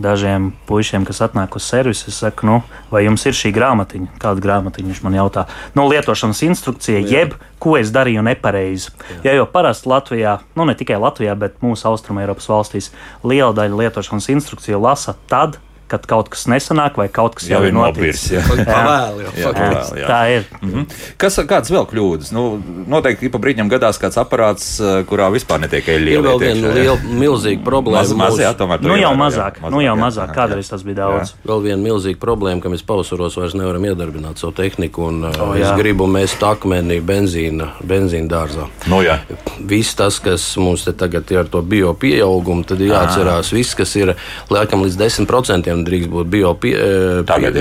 [0.00, 2.60] Dažiem puišiem, kas atnāk uz servisu, es saku, nu,
[2.92, 4.14] vai jums ir šī grāmatiņa?
[4.22, 5.44] Kāda grāmatiņa viņš man jautā?
[5.76, 7.08] Nu, lietošanas instrukcija, Jā.
[7.10, 8.94] jeb ko es darīju nepareizi.
[9.10, 9.18] Jā.
[9.26, 12.92] Ja jau parasti Latvijā, nu ne tikai Latvijā, bet mūsu austrumēropas valstīs,
[13.26, 17.68] liela daļa lietošanas instrukciju lasa tad, kad kaut kas nesanāk, vai kaut kas jau, jau
[17.68, 18.26] ir noticis.
[18.36, 20.06] Jā, pavēl, jau, jā, pavēl, jā.
[20.06, 20.44] tā ir.
[20.60, 20.98] Mm -hmm.
[21.16, 22.32] Kas, kādas vēl kļūdas?
[22.32, 22.44] Nu,
[22.86, 26.10] noteikti pa brīdim gadās kāds aparāts, eh, kurā vispār netiek eļļa.
[26.10, 27.98] Ir vēl viena liela, milzīga problēma.
[27.98, 30.96] Maz, maz, jā, tomēr, nu, jau mazāk, jā, mazāk, nu jau mazāk, kādreiz tas bija
[31.02, 31.34] daudz.
[31.34, 31.50] Jā.
[31.50, 35.70] Vēl viena milzīga problēma, ka mēs pavasaros vairs nevaram iedarbināt savu tehniku, un oh, es
[35.78, 38.68] gribu mest akmeni benzīna, benzīna dārzā.
[38.86, 39.18] Nu, jā.
[39.58, 43.94] Viss tas, kas mums te tagad ir ar to bio pieaugumu, tad jāatcerās, viss, kas
[43.96, 44.14] ir
[44.50, 47.58] laikam līdz 10% un drīkst būt bio, pie, e, Tagad,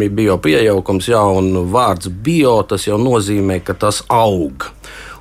[0.00, 4.68] pie, bio pieaugums, jā, un vārds bio tas jau nozīmē, ka tas aug.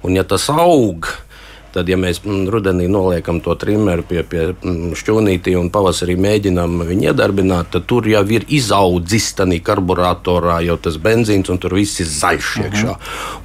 [0.06, 1.27] Un ja tas aug, Tad,
[1.76, 7.10] ja mēs mm, rudenī noliekam to trimeru pie, pie mm, šķūnītī un pavasarī mēģinām viņu
[7.12, 12.10] iedarbināt, tad tur jau ir izaudzis tādā karburatorā jau tas benzīns, un tur viss ir
[12.12, 12.68] zaļš mhm.
[12.68, 12.96] iekšā.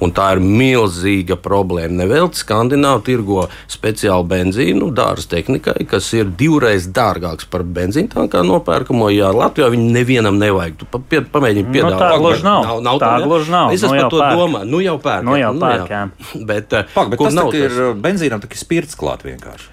[0.03, 2.03] Un tā ir milzīga problēma.
[2.03, 9.09] Nevelti Skandināvi tirgo speciālu benzīnu dārza tehnikai, kas ir divreiz dārgāks par benzīnu tankā nopērkamo.
[9.13, 10.79] Jā, Latvijā viņu nevienam nevajag.
[10.81, 11.97] Tu pie, pamēģini piedāvāt.
[11.97, 12.67] Nu, tā gluži nav.
[12.67, 13.73] nav, nav tā, tā gluži nav.
[13.75, 14.69] Es esmu nu, par to domāju.
[14.73, 15.27] Nu jau pērk.
[15.27, 16.03] Nu jau pērk, jā.
[16.49, 17.75] Bet, eh, Pak, bet tas nav, ir
[18.13, 19.71] benzīnam tikai spirts klāt vienkārši.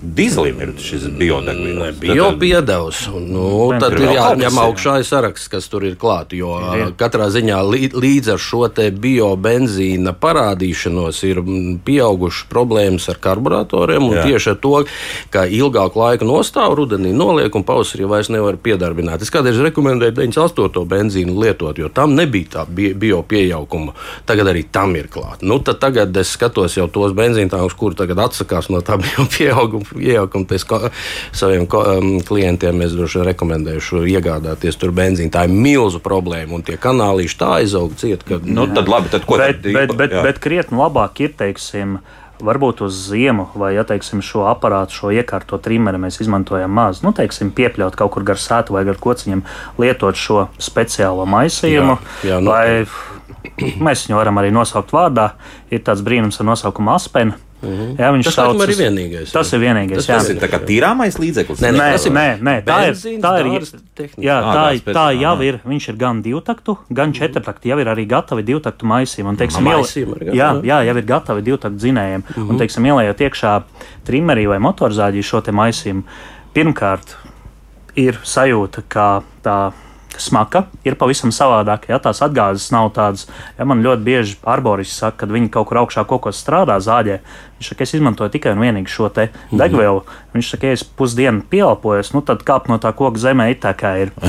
[0.00, 1.98] Dīzelim ir šis biodegvielas.
[2.00, 3.02] Biopiedevs.
[3.20, 6.32] Nu, tad ir jāņem augšā saraksts, kas tur ir klāts.
[6.32, 6.86] Jo jā.
[6.96, 7.58] katrā ziņā
[7.92, 11.42] līdz ar šo biobenzīna parādīšanos ir
[11.84, 14.08] pieaugušas problēmas ar karburatoriem.
[14.24, 14.72] Tieši ar to,
[15.34, 19.20] ka ilgāku laiku nostāv rudenī, noliek un pavasarī vairs nevar piedarbināt.
[19.20, 20.86] Es kādreiz rekomendēju 98.
[20.94, 23.92] benzīnu lietot, jo tam nebija tā biopieauguma.
[24.24, 25.44] Tagad arī tam ir klāts.
[25.44, 30.58] Nu, tagad es skatos jau tos benzīntākus, kuri tagad atsakās no tā biopieauguma iejaukumu
[31.32, 32.82] saviem um, klientiem.
[32.84, 35.32] Es droši vien rekomendēšu iegādāties tur benzīnu.
[35.34, 38.24] Tā ir milzu problēma, un tie kanālīši tā aizaug ciet.
[38.26, 40.24] Ka, nu, tad labi, tad ko bet, tad, bet, bet, jā.
[40.26, 41.98] bet krietni labāk ir, teiksim,
[42.40, 47.12] varbūt uz ziemu, vai ja teiksim, šo aparātu, šo iekārto trimeri mēs izmantojam maz, nu,
[47.16, 49.44] teiksim, piepļaut kaut kur gar sētu vai gar kociņiem,
[49.80, 51.98] lietot šo speciālo maisījumu.
[52.24, 52.86] Jā, jā, nu, vai,
[53.86, 55.32] mēs viņu varam arī nosaukt vārdā.
[55.72, 57.36] Ir tāds brīnums ar nosaukumu aspeni.
[57.62, 57.96] Mm -hmm.
[57.98, 59.32] Jā, viņš tas sauc, ir vienīgais.
[59.32, 59.56] Tas jā.
[59.56, 59.96] ir vienīgais.
[59.96, 60.18] Tas, jā.
[60.18, 61.60] tas ir tā kā tīrāmais līdzeklis.
[61.60, 62.94] Nē, nē, tas ir, nē, nē tā ir.
[63.20, 63.46] Tā ir
[64.16, 65.60] jā, tā, tā, tā jau ir.
[65.64, 67.68] Viņš ir gan divtaktu, gan četrtaktu.
[67.68, 69.28] Jau ir arī gatavi divtaktu maisījumi.
[69.28, 69.84] Un, teiksim, iel...
[70.32, 72.20] jā, jā, jau ir gatavi divtaktu dzinējiem.
[72.20, 72.50] Mm -hmm.
[72.50, 73.62] Un, teiksim, ielējot iekšā
[74.06, 76.02] trimerī vai motorizāģī šo te maisījumu,
[76.54, 77.16] pirmkārt
[77.96, 79.72] ir sajūta, ka tā
[80.18, 81.90] smaka ir pavisam savādāka.
[81.92, 83.26] Ja, tās atgāzes nav tādas,
[83.58, 87.20] ja man ļoti bieži arboristi saka, kad viņi kaut kur augšā kaut ko strādā zāģē.
[87.60, 90.00] Viņš saka, es izmantoju tikai un vienīgi šo te degvielu.
[90.00, 90.34] Mm -hmm.
[90.34, 93.74] Viņš saka, ja es pusdienu pielpojos, nu tad kāp no tā koka zemē it tā
[93.74, 94.12] kā ir.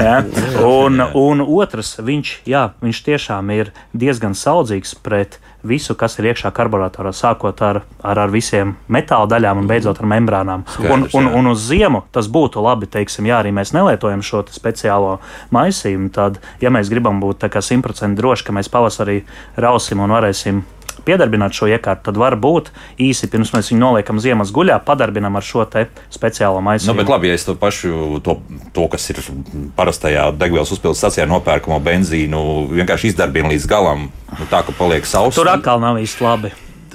[0.00, 0.24] Ja?
[0.64, 6.52] Un, un otrs, viņš, jā, viņš tiešām ir diezgan saudzīgs pret visu, kas ir iekšā
[6.56, 10.64] karburatorā, sākot ar, ar, ar visiem metāla daļām un beidzot ar membrānām.
[10.76, 14.44] Skaidrs, un, un, un uz ziemu tas būtu labi, teiksim, ja arī mēs nelietojam šo
[14.50, 15.18] speciālo
[15.54, 19.20] maisījumu, tad, ja mēs gribam būt simtprocentīgi droši, ka mēs pavasarī
[19.60, 20.62] rausim un varēsim
[21.04, 22.70] piedarbināt šo iekārtu, tad var būt
[23.00, 25.66] īsi pirms mēs viņu noliekam ziemas guļā, padarbinam ar šo
[26.10, 26.88] speciālo maisu.
[26.90, 28.38] Nu, bet labi, ja es to pašu, to,
[28.76, 29.20] to kas ir
[29.76, 32.42] parastajā degvielas uzpildes stacijā nopērkamo benzīnu,
[32.72, 35.38] vienkārši izdarbinu līdz galam, nu, tā ka paliek sauss.
[35.38, 36.52] Tur atkal nav īsti labi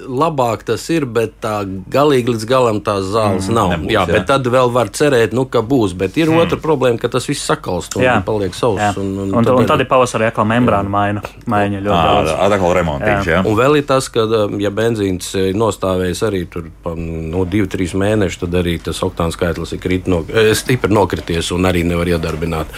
[0.08, 1.60] labāk tas ir, bet tā
[1.91, 3.74] galīgi līdz galam tās zāles mm, nav.
[3.74, 5.95] Nebūs, jā, jā, bet tad vēl var cerēt, nu, ka būs.
[5.97, 6.43] Bet ir mm.
[6.45, 8.16] otra problēma, ka tas viss sakalst un jā.
[8.26, 8.99] paliek sauss.
[9.01, 11.24] Un, un, un, tad, un tad ir pavasarī atkal membrāna maina.
[11.51, 12.34] Maiņa ļoti daudz.
[12.47, 13.39] Atkal remontīgs, jā.
[13.39, 13.43] jā.
[13.45, 18.41] Un vēl ir tas, ka, um, ja benzīns nostāvēs arī tur nu, divi, trīs mēnešus,
[18.45, 20.22] tad arī tas oktāns skaitlis ir krit no,
[20.58, 22.72] stipri nokrities un arī nevar iedarbināt.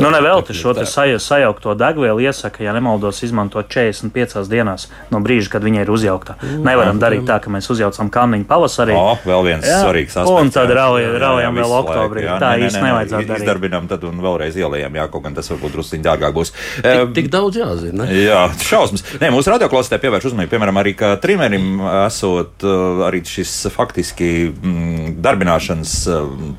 [0.00, 5.84] Nu, nevelti šo sajaukto degvielu iesaka, ja nemaldos, izmantot 45 dienās no brīža, kad viņa
[5.84, 6.38] ir uzjaukta.
[6.38, 8.96] Mm nevaram darīt tā, ka mēs uzjaucam kanniņu pavasarī.
[8.96, 10.44] O, vēl viens jā, svarīgs aspekts.
[10.44, 12.24] Un tad raujam, raujam vēl oktobrī.
[12.26, 13.44] Jā, tā īsti nevajadzētu darīt.
[13.46, 16.52] Izdarbinam tad un vēlreiz ielējam, jā, kaut gan tas varbūt drusciņ dārgāk būs.
[16.84, 18.04] Tik, tik daudz jāzina.
[18.04, 18.20] Ne?
[18.26, 19.04] Jā, šausmas.
[19.22, 22.66] Nē, mūsu radioklausītāji pievērš uzmanību, piemēram, arī, ka trimerim esot
[23.08, 25.98] arī šis faktiski mm, darbināšanas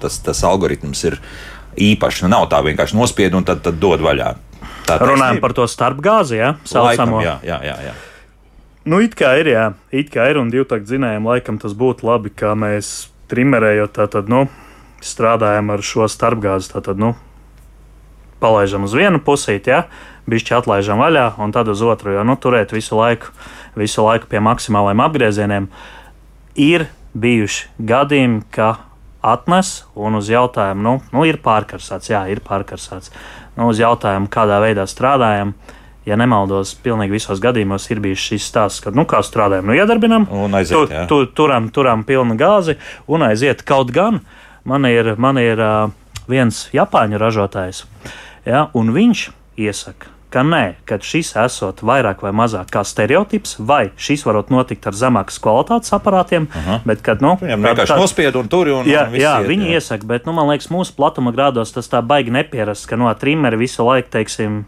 [0.01, 1.19] tas, tas algoritms ir
[1.79, 2.25] īpašs.
[2.25, 4.35] Nu, nav tā vienkārši nospied un tad, tad dod vaļā.
[4.89, 6.53] Tā Runājam par to starpgāzi, ja?
[6.65, 7.19] Saucamo.
[7.19, 7.75] Laikam, jā, jā, jā.
[7.89, 7.97] jā.
[8.89, 9.63] Nu, it kā ir, jā,
[9.93, 14.31] it kā ir, un divu tādu zinājām, laikam tas būtu labi, kā mēs trimerējot, tātad,
[14.31, 14.47] nu,
[15.05, 17.11] strādājam ar šo starpgāzi, tātad, nu,
[18.41, 19.83] palaižam uz vienu pusīti, ja,
[20.31, 23.29] bišķi atlaižam vaļā, un tad uz otru, jo, nu, turēt visu laiku,
[23.77, 25.69] visu laiku pie maksimālajiem apgriezieniem,
[26.57, 28.71] ir bijuši gadījumi, ka
[29.21, 33.13] atnes un uz jautājumu, nu, nu ir pārkarsāts, jā, ir pārkarsāts,
[33.53, 35.75] nu, uz jautājumu, kādā veidā strādājam, uh,
[36.09, 40.27] ja nemaldos, pilnīgi visos gadījumos ir bijis šis stāsts, ka, nu, kā strādājam, nu, iedarbinam,
[40.33, 43.63] un aiziet, tu, tu, turam, turam pilnu gāzi un aiziet.
[43.67, 44.21] Kaut gan
[44.67, 45.91] man ir, man ir uh,
[46.29, 47.83] viens Japāņu ražotājs,
[48.47, 49.29] ja, un viņš
[49.59, 54.85] iesaka, ka nē, ka šis esot vairāk vai mazāk kā stereotips, vai šis varot notikt
[54.89, 56.79] ar zemākas kvalitātes aparātiem, Aha.
[56.85, 59.71] bet, kad, nu, Viņam vienkārši tā, nospied un tur un, jā, un jā, iet, viņi
[59.71, 59.79] jā.
[59.79, 63.59] iesaka, bet, nu, man liekas, mūsu platuma grādos tas tā baigi nepierast, ka no trimeri
[63.65, 64.61] visu laiku, teiksim,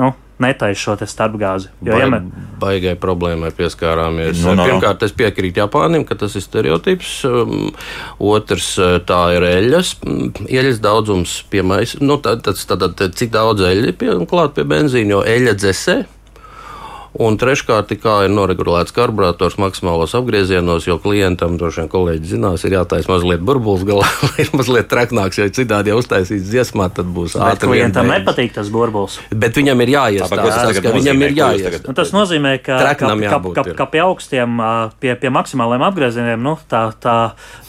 [0.00, 1.70] nu, netaisa šo starpgāzi.
[1.84, 2.20] Jo, Baig, ja mē...
[2.62, 4.40] Baigai problēmai pieskārāmies.
[4.42, 4.66] No, no.
[4.66, 7.12] Pirmkārt, es piekrītu Japānim, ka tas ir stereotips.
[7.28, 7.70] Um,
[8.18, 9.94] otrs, uh, tā ir eļļas.
[10.02, 11.98] Mm, eļļas daudzums piemērs.
[12.02, 15.98] Nu, tad, tad, tad, tad, cik daudz eļļa pie, klāt pie benzīna, jo eļļa dzesē.
[17.14, 22.74] Un treškārt, kā ir noregulēts karburators maksimālos apgriezienos, jo klientam, droši vien kolēģi zinās, ir
[22.74, 27.36] jātaisa mazliet burbulis galā, lai ir mazliet traknāks, jo citādi jau uztaisīts dziesmā, tad būs
[27.38, 27.70] ātri.
[27.70, 29.20] Klientam nepatīk tas burbulis.
[29.30, 31.86] Bet viņam ir jāiestāsta, ka viņam ir jāiestāsta.
[31.86, 34.58] Nu, tas nozīmē, ka, ka, ka, ka, ka pie augstiem,
[34.98, 37.16] pie, pie maksimāliem apgriezieniem, nu, tā, tā,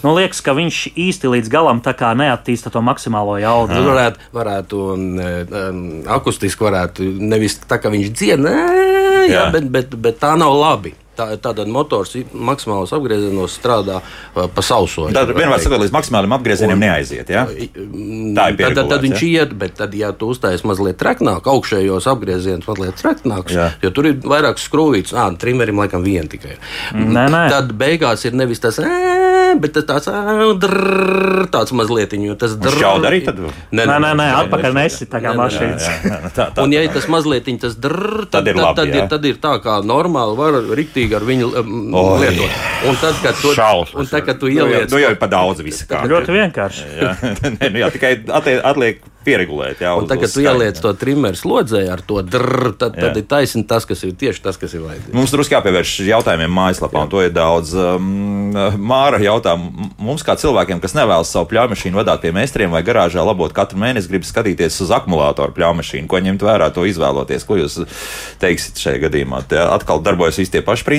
[0.02, 3.78] nu, liekas, ka viņš īsti līdz galam neattīsta to maksimālo jaudu.
[3.78, 5.80] Tur varētu, varētu um,
[6.18, 8.42] akustiski varētu nevis tā, ka viņš dzied,
[9.24, 9.48] jā, jā.
[9.56, 10.94] Bet, bet, bet tā nav labi.
[11.16, 14.02] Tā, tātad motors maksimālos apgriezienos strādā
[14.36, 15.08] pa, sauso.
[15.16, 17.32] Tad vienmēr sakot, līdz maksimāliem apgriezieniem neaiziet.
[17.32, 17.46] Ja?
[17.48, 22.10] Tā ir tad, tad, tad viņš iet, bet tad, ja tu uztais mazliet traknāk, augšējos
[22.12, 23.70] apgriezienus mazliet traknāks, jā.
[23.84, 26.58] jo tur ir vairāk skrūvīts, ah, trimerim laikam vien tikai.
[26.96, 27.46] Nē, nē.
[27.54, 28.80] Tad beigās ir nevis tas.
[28.84, 30.10] Ē, bet tas tāds,
[30.62, 32.36] drrr, tāds mazliet viņa.
[32.42, 33.40] Tas drrr, arī tad.
[33.40, 35.34] Nē, nē, nē, nē atpakaļ nesi tā kā
[36.36, 39.40] tā, un ja tas mazliet tas drrr, tad, tad, ir labi, tad, ir, tad ir
[39.42, 42.62] tā kā normāli var riktīgi ar viņu um, lietot.
[42.90, 44.90] Un tad, kad tu, Šausmas, un tad, kad tu ieliec.
[44.92, 46.06] Nu jau ir pa daudz visu kā.
[46.10, 46.88] Ļoti vienkārši.
[47.02, 47.12] jā,
[47.60, 49.82] nē, nu jā, tikai atliek pieregulēt.
[49.82, 53.26] Jā, un tagad, kad tu ieliec to trimeru slodzē ar to drrr, tad, tad ir
[53.30, 55.16] taisni tas, kas ir tieši tas, kas ir vajadzīgs.
[55.18, 57.06] Mums drusku jāpievērš jautājumiem mājaslapā, jā.
[57.08, 57.74] un to ir daudz.
[57.76, 59.56] Um, Māra jautā,
[60.00, 64.08] mums kā cilvēkiem, kas nevēlas savu pļaumašīnu vadīt pie meistariem vai garāžā labot katru mēnesi,
[64.12, 67.44] grib skatīties uz akumulātoru pļaumašīnu, ko ņemt vērā, to izvēloties.
[67.48, 67.82] Ko jūs
[68.40, 69.42] teiksiet šajā gadījumā?
[69.50, 70.95] Te atkal darbojas visi tie paši principi,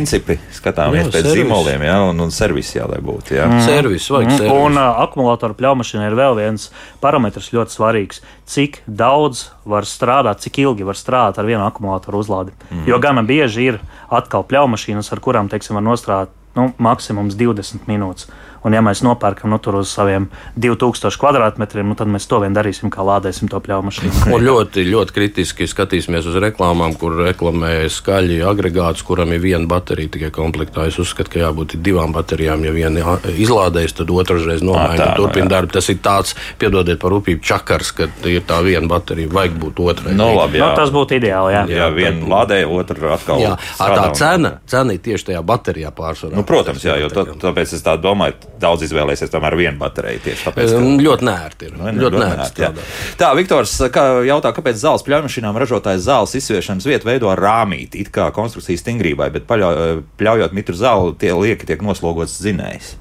[0.56, 1.40] skatāmies jā, pēc servis.
[1.40, 3.36] zīmoliem, jā, un, un servis jā, lai būtu.
[3.38, 3.48] Jā.
[3.48, 3.64] Mm.
[3.64, 4.38] Servis, vajag mm.
[4.42, 4.60] servis.
[4.66, 6.68] Un uh, akumulātoru pļaumašīna ir vēl viens
[7.02, 12.20] parametrs ļoti svarīgs svarīgs, cik daudz var strādāt, cik ilgi var strādāt ar vienu akumulātoru
[12.20, 12.52] uzlādi.
[12.70, 12.86] Mm.
[12.86, 13.80] Jo gana bieži ir
[14.10, 18.28] atkal pļaumašīnas, ar kurām teiksim, var nostrādāt nu, maksimums 20 minūtes.
[18.66, 20.26] Un, ja mēs nopērkam nu, tur uz saviem
[20.58, 24.22] 2000 kvadrātmetriem, nu, tad mēs to vien darīsim, kā lādēsim to pļauju mašīnu.
[24.34, 30.10] Un ļoti, ļoti kritiski skatīsimies uz reklāmām, kur reklamē skaļi agregāts, kuram ir viena baterija
[30.16, 30.88] tikai komplektā.
[30.90, 32.64] Es uzskatu, ka jābūt divām baterijām.
[32.66, 35.76] Ja viena izlādējas, tad otrs reiz nomaina un turpina darbu.
[35.76, 40.16] Tas ir tāds, piedodiet par rūpību, čakars, ka ir tā viena baterija, vajag būt otrai.
[40.18, 40.72] No, labi, jā.
[40.72, 41.54] nu, tas būtu ideāli.
[41.54, 43.44] Jā, jā viena lādē, otra atkal.
[43.44, 46.34] Jā, tā cena, cena ir tieši tajā baterijā pārsvarā.
[46.34, 50.22] Nu, protams, jā, jo tā, tāpēc es tā domāju, daudz izvēlēsies tomēr vienu bateriju.
[50.26, 50.82] Tieši tāpēc, ka...
[51.06, 51.76] Ļoti nērti ir.
[51.76, 52.66] Nu, ļoti, ļoti nērti.
[52.66, 58.04] nērti tā, Viktors kā jautā, kāpēc zāles pļaujumašīnām ražotājs zāles izsviešanas vietu veido ar rāmīti,
[58.04, 62.96] it kā konstrukcijas stingrībai, bet pļaujot mitru zāli, tie lieki tiek noslogots zinējs.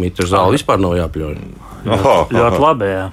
[0.00, 1.36] Mitru zāli vispār nav jāpļauj.
[1.84, 2.90] Ļoti, ļoti labi.
[2.90, 3.04] Jā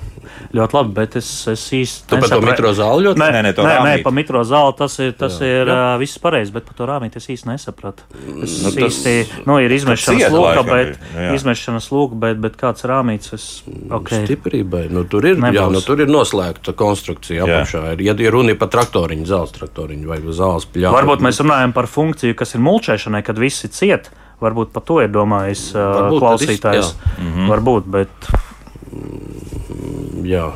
[0.56, 2.08] ļoti labi, bet es, es īsti.
[2.10, 4.98] Tu par to mitro zāli ļoti nē, nē, nē, nē, nē pa mitro zāli tas
[5.04, 5.76] ir, tas jā, ir jā.
[5.76, 8.08] Uh, viss pareizi, bet par to rāmīti es īsti nesapratu.
[8.44, 11.28] Es nu, tas, īsti, nu, ir izmešanas lūka, bet, jā.
[11.38, 13.48] izmešanas lūka, bet, bet kāds rāmīts, es,
[13.90, 14.26] okay.
[14.26, 15.60] Stiprībai, nu, tur ir, Nebūs.
[15.60, 17.86] jā, nu, tur ir noslēgta konstrukcija apakšā.
[18.02, 20.98] Ja ir runa par traktoriņu, zāles traktoriņu vai zāles pļāvu.
[21.00, 24.12] Varbūt mēs runājam par funkciju, kas ir mulčēšanai, kad visi ciet.
[24.42, 26.96] Varbūt par to ir domājis uh, klausītājs.
[27.52, 28.32] Varbūt, bet
[30.26, 30.50] jā.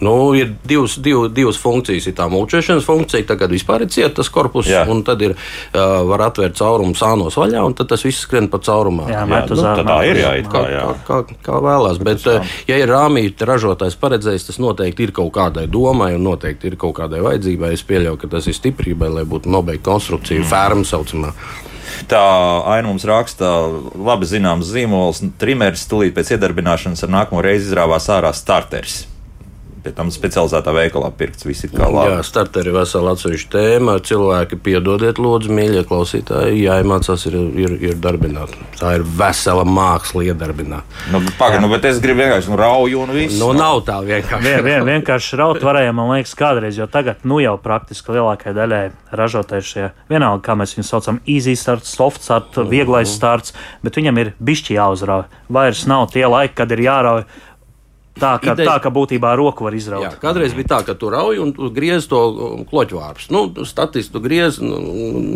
[0.00, 2.08] Nu, ir divas, div, divas funkcijas.
[2.10, 4.84] Ir tā mūčēšanas funkcija, tagad vispār ir cieta tas korpus, Jā.
[4.90, 8.60] un tad ir, uh, var atvērt caurumu sānos vaļā, un tad tas viss skrien pa
[8.64, 9.06] caurumā.
[9.12, 10.86] Jā, jā, nu, tā ir jā, kā, jā.
[11.06, 12.00] Kā, kā, kā vēlās.
[12.04, 16.72] Bet, uh, ja ir rāmīte ražotājs paredzējis, tas noteikti ir kaut kādai domai, un noteikti
[16.72, 17.74] ir kaut kādai vajadzībai.
[17.76, 20.50] Es pieļauju, ka tas ir stiprībai, lai būtu nobeigta konstrukcija, mm.
[20.50, 21.32] ferma saucamā.
[22.10, 22.24] Tā
[22.74, 23.50] aina mums raksta,
[23.94, 29.04] labi zināms zīmols, trimeris, tūlīt pēc iedarbināšanas ar nākamo reizi izrāvās ārā starteris
[29.84, 31.44] pie tam specializētā veikalā pirkts.
[31.46, 32.14] Viss ir kā labi.
[32.14, 33.96] Jā, starteri ir vesela atsevišķa tēma.
[34.08, 38.54] Cilvēki, piedodiet, lūdzu, mīļie klausītāji, jāiemācās ir, ir, ir darbināt.
[38.80, 40.98] Tā ir vesela māksla iedarbināt.
[41.12, 43.38] Nu, Pagaid, nu, bet es gribu vienkārši nu, rauju un visu.
[43.42, 44.44] Nu, nav tā vienkārši.
[44.48, 48.82] Vien, vien, vienkārši raut varēja, man liekas, kādreiz, jo tagad, nu jau praktiski lielākajai daļai
[49.14, 53.16] ražotāji šie, vienalga, kā mēs viņus saucam, easy start, soft start, vieglais mhm.
[53.16, 55.26] starts, bet viņam ir bišķi jāuzrauj.
[55.54, 57.26] Vairs nav tie laiki, kad ir jārauj
[58.14, 58.68] Tā ka, Ideja...
[58.68, 60.04] tā, ka būtībā roku var izraut.
[60.06, 63.26] Jā, kādreiz bija tā, ka tu rauj un tu griez to um, kloķvārpu.
[63.34, 64.78] Nu, statistiski tu griez, nu,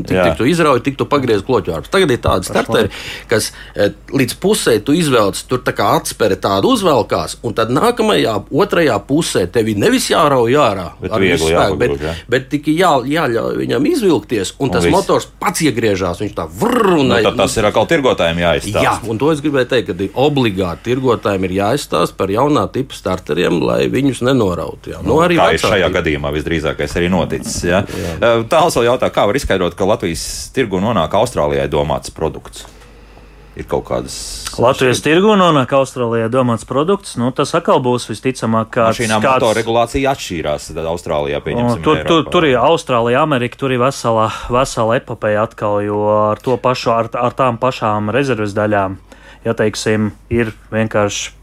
[0.06, 1.90] tik, tik tu izrauj, tik tu pagriez kloķvārpu.
[1.90, 2.92] Tagad ir tādi starteri,
[3.30, 8.36] kas e, līdz pusē tu izvelc, tur tā kā atspere tādu uzvelkās, un tad nākamajā,
[8.54, 12.14] otrajā pusē tev ir nevis jārauj ārā bet ar visu spēku, bet, jā.
[12.30, 14.94] bet tikai jā, jāļauj viņam izvilkties, un, un tas viss.
[14.94, 16.22] motors pats iegriežās.
[16.22, 16.94] Viņš tā vrr
[22.68, 24.94] nu, tipu starteriem, lai viņus nenorautu.
[24.94, 25.02] Jā.
[25.06, 27.60] Nu, arī tā ir šajā gadījumā visdrīzākais arī noticis.
[27.66, 27.84] Jā.
[27.88, 28.32] Jā.
[28.50, 30.24] Tāls vēl jautā, kā var izskaidrot, ka Latvijas
[30.56, 32.68] tirgu nonāk Austrālijai domāts produkts?
[33.58, 34.16] ir kaut kādas.
[34.60, 37.16] Latvijas tirgu nonāk Austrālijā domāts produkts.
[37.18, 39.26] Nu, tas atkal būs visticamāk, ka šī kāds...
[39.26, 40.70] motoregulācija atšķīrās.
[40.76, 41.82] Tad Austrālijā pieņemsim.
[41.86, 46.58] Tur, tur, tur ir Austrālija, Amerika, tur ir vesela, vesela epopeja atkal, jo ar to
[46.62, 48.98] pašu, ar, ar tām pašām rezerves daļām,
[49.46, 51.37] ja teiksim, ir vienkārši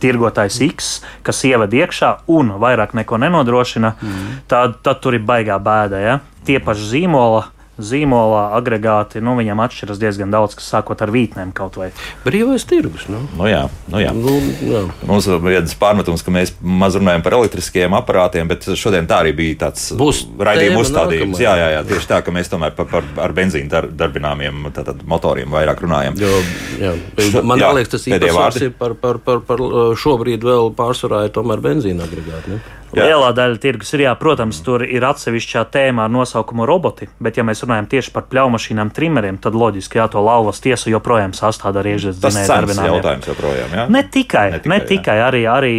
[0.00, 0.90] tirgotājs X,
[1.26, 4.28] kas ievada iekšā un vairāk neko nenodrošina, mm.
[4.50, 6.02] tad, tad tur ir baigā bēda.
[6.02, 6.18] Ja?
[6.46, 7.46] Tie paši zīmola
[7.84, 11.90] zīmolā agregāti, nu, viņam atšķiras diezgan daudz, kas sākot ar vītnēm kaut vai.
[12.24, 13.06] Brīvais tirgus.
[13.12, 13.22] Nu.
[13.36, 14.14] Nu, jā, nu, jā.
[14.16, 14.82] Nu, jā.
[15.08, 19.34] Mums ir viens pārmetums, ka mēs maz runājam par elektriskiem aparātiem, bet šodien tā arī
[19.36, 21.40] bija tāds raidījuma uzstādījums.
[21.42, 25.04] Jā, jā, jā, tieši tā, ka mēs tomēr par, par ar benzīnu dar, darbināmiem tātad,
[25.08, 26.18] motoriem vairāk runājam.
[26.20, 26.32] Jo,
[26.80, 26.94] jā.
[27.42, 29.64] Man jā, liekas, tas īpašs ir par, par, par, par
[30.00, 32.56] šobrīd vēl pārsvarā ir tomēr benzīna agregāti.
[32.56, 32.79] Ne?
[32.90, 33.04] Jā.
[33.06, 37.44] Lielā daļa tirgus ir, jā, protams, tur ir atsevišķā tēmā ar nosaukumu roboti, bet, ja
[37.46, 41.94] mēs runājam tieši par pļaumašīnām, trimeriem, tad loģiski, jā, to lauvas tiesa joprojām sastāv arī
[41.94, 42.18] iekšzemes
[42.50, 42.96] darbinājumiem.
[42.98, 43.84] jautājums joprojām, jā?
[43.94, 45.74] Ne tikai, ne tikai, ne tikai arī, arī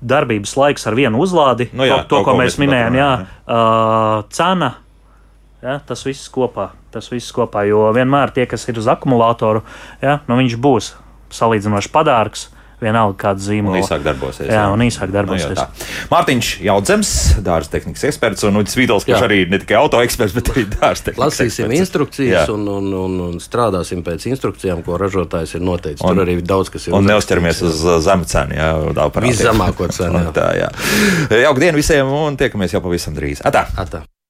[0.00, 3.10] darbības laiks ar vienu uzlādi, nu, jā, to, to, ko, ko mēs minējām, jā,
[3.44, 4.70] uh, cena.
[5.60, 9.60] Ja, tas viss kopā, tas viss kopā, jo vienmēr tie, kas ir uz akumulātoru,
[10.00, 10.94] ja, nu, viņš būs
[11.36, 12.46] salīdzinoši padārgs.
[12.48, 13.78] Uh, vienalga kāda zīmola.
[13.78, 14.46] Un īsāk darbosies.
[14.48, 14.64] Jā, jā.
[14.74, 15.58] un īsāk darbosies.
[15.58, 17.12] Nu, Mārtiņš Jaudzems,
[17.46, 21.08] dārza tehnikas eksperts, un Uģis Vīdols, kurš arī ne tikai auto eksperts, bet arī dārza
[21.10, 21.80] tehnikas Lasīsim eksperts.
[21.84, 26.04] instrukcijas un, un, un, un strādāsim pēc instrukcijām, ko ražotājs ir noteicis.
[26.04, 26.96] Un, Tur arī daudz kas ir.
[26.96, 28.70] Un neuzķeramies uz zemu cenu, jā,
[29.26, 30.20] viszemāko cenu.
[30.30, 30.32] Jā.
[30.36, 30.68] Tā, jā.
[31.46, 33.42] Jauka diena visiem un tiekamies jau pavisam drīz.
[33.46, 33.64] Atā!
[33.80, 34.04] Atā.